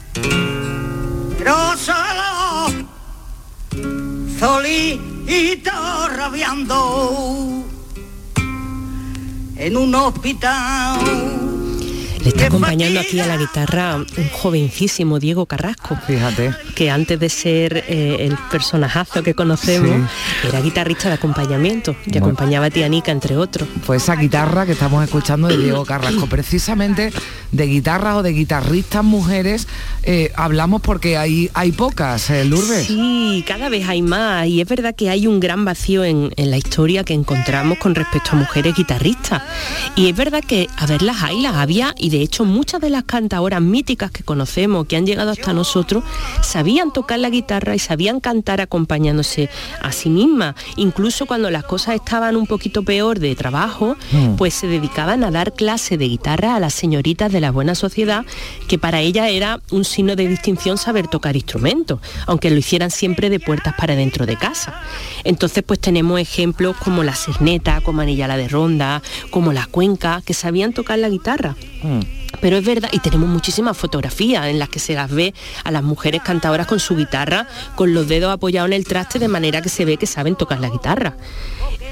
[1.78, 2.70] solo,
[4.40, 5.72] solito
[6.16, 7.66] rabiando
[9.58, 11.55] en un hospital
[12.26, 15.96] le está acompañando aquí a la guitarra un jovencísimo Diego Carrasco.
[16.08, 16.56] Fíjate.
[16.74, 20.10] Que antes de ser eh, el personajazo que conocemos,
[20.44, 23.70] era guitarrista de acompañamiento y acompañaba a Tianica, entre otros.
[23.86, 27.14] Pues esa guitarra que estamos escuchando de Diego Carrasco, precisamente
[27.52, 29.68] de guitarras o de guitarristas mujeres,
[30.02, 32.88] eh, hablamos porque hay, hay pocas, ¿eh, Lourdes?
[32.88, 36.50] Sí, cada vez hay más y es verdad que hay un gran vacío en, en
[36.50, 39.44] la historia que encontramos con respecto a mujeres guitarristas.
[39.96, 43.04] Y es verdad que a verlas hay, las había y de hecho muchas de las
[43.04, 46.04] cantadoras míticas que conocemos, que han llegado hasta nosotros,
[46.42, 49.50] sabían tocar la guitarra y sabían cantar acompañándose
[49.82, 50.56] a sí mismas.
[50.76, 54.36] Incluso cuando las cosas estaban un poquito peor de trabajo, mm.
[54.36, 58.26] pues se dedicaban a dar clase de guitarra a las señoritas de la buena sociedad,
[58.68, 63.30] que para ella era un signo de distinción saber tocar instrumentos, aunque lo hicieran siempre
[63.30, 64.82] de puertas para dentro de casa.
[65.24, 70.34] Entonces pues tenemos ejemplos como la Cerneta, como Anillala de Ronda, como la Cuenca, que
[70.34, 71.56] sabían tocar la guitarra.
[71.84, 72.00] Mm.
[72.42, 75.34] Pero es verdad, y tenemos muchísimas fotografías en las que se las ve
[75.64, 79.28] a las mujeres cantadoras con su guitarra, con los dedos apoyados en el traste, de
[79.28, 81.18] manera que se ve que saben tocar la guitarra.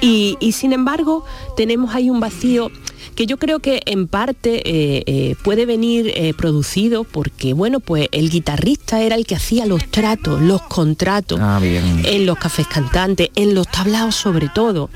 [0.00, 1.24] Y, y sin embargo,
[1.56, 2.70] tenemos ahí un vacío
[3.14, 8.08] que yo creo que en parte eh, eh, puede venir eh, producido porque, bueno, pues
[8.12, 13.30] el guitarrista era el que hacía los tratos, los contratos ah, en los cafés cantantes,
[13.34, 14.90] en los tablaos sobre todo.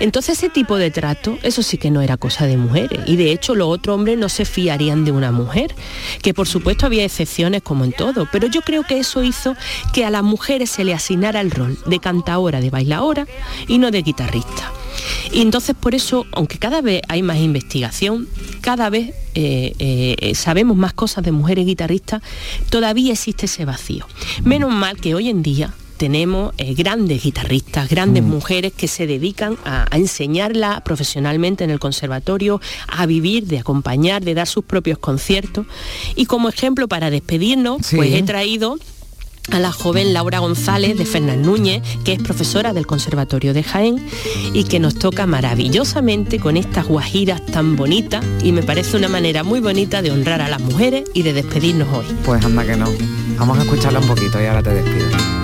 [0.00, 3.00] Entonces ese tipo de trato, eso sí que no era cosa de mujeres.
[3.06, 5.74] Y de hecho los otros hombres no se fiarían de una mujer,
[6.22, 9.56] que por supuesto había excepciones como en todo, pero yo creo que eso hizo
[9.92, 13.26] que a las mujeres se le asignara el rol de cantaora, de bailaora
[13.66, 14.72] y no de guitarrista.
[15.32, 18.28] Y entonces por eso, aunque cada vez hay más investigación,
[18.60, 22.22] cada vez eh, eh, sabemos más cosas de mujeres guitarristas,
[22.70, 24.06] todavía existe ese vacío.
[24.44, 28.26] Menos mal que hoy en día tenemos eh, grandes guitarristas, grandes mm.
[28.26, 34.34] mujeres que se dedican a, enseñarla profesionalmente en el conservatorio, a vivir, de acompañar, de
[34.34, 35.66] dar sus propios conciertos.
[36.14, 38.76] Y como ejemplo para despedirnos, pues he traído
[39.50, 44.04] a la joven Laura González de Fernán Núñez, que es profesora del Conservatorio de Jaén
[44.52, 49.42] y que nos toca maravillosamente con estas guajiras tan bonitas y me parece una manera
[49.42, 52.06] muy bonita de honrar a las mujeres y de despedirnos hoy.
[52.24, 52.88] Pues anda que no.
[53.38, 55.34] Vamos a escucharla un poquito y ahora te despido.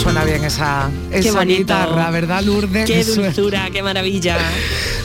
[0.00, 2.86] suena bien esa, esa guitarra, ¿verdad, Lourdes?
[2.86, 4.36] Qué dulzura, qué maravilla.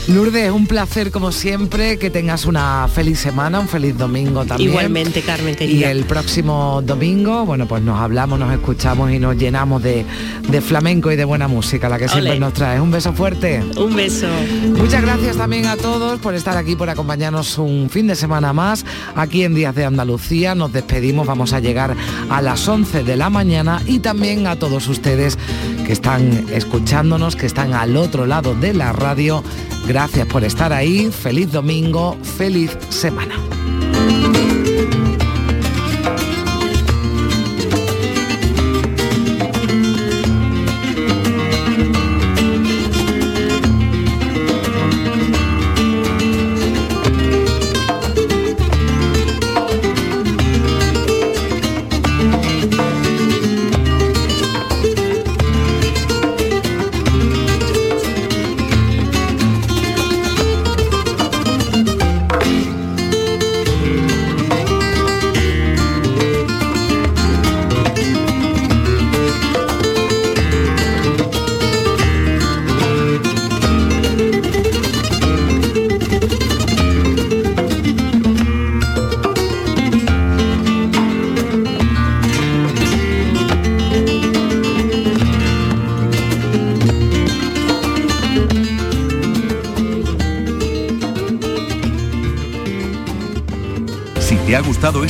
[0.06, 4.70] Lourdes, un placer como siempre, que tengas una feliz semana, un feliz domingo también.
[4.70, 5.90] Igualmente, Carmen, Y querida.
[5.90, 10.04] el próximo domingo, bueno, pues nos hablamos, nos escuchamos y nos llenamos de,
[10.48, 12.80] de flamenco y de buena música, la que siempre nos trae.
[12.80, 13.64] Un beso fuerte.
[13.76, 14.28] Un beso.
[14.76, 18.84] Muchas gracias también a todos por estar aquí, por acompañarnos un fin de semana más
[19.16, 20.54] aquí en Días de Andalucía.
[20.54, 21.96] Nos despedimos, vamos a llegar
[22.30, 27.46] a las 11 de la mañana y también a todos ustedes que están escuchándonos, que
[27.46, 29.42] están al otro lado de la radio.
[29.86, 31.10] Gracias por estar ahí.
[31.10, 33.34] Feliz domingo, feliz semana.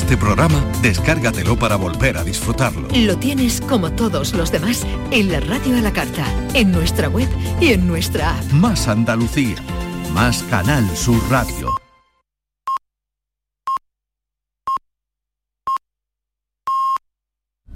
[0.06, 2.86] Este programa, descárgatelo para volver a disfrutarlo.
[2.94, 7.28] Lo tienes como todos los demás en la radio a la carta, en nuestra web
[7.60, 8.52] y en nuestra app.
[8.52, 9.56] Más Andalucía,
[10.12, 11.75] más Canal Sur Radio.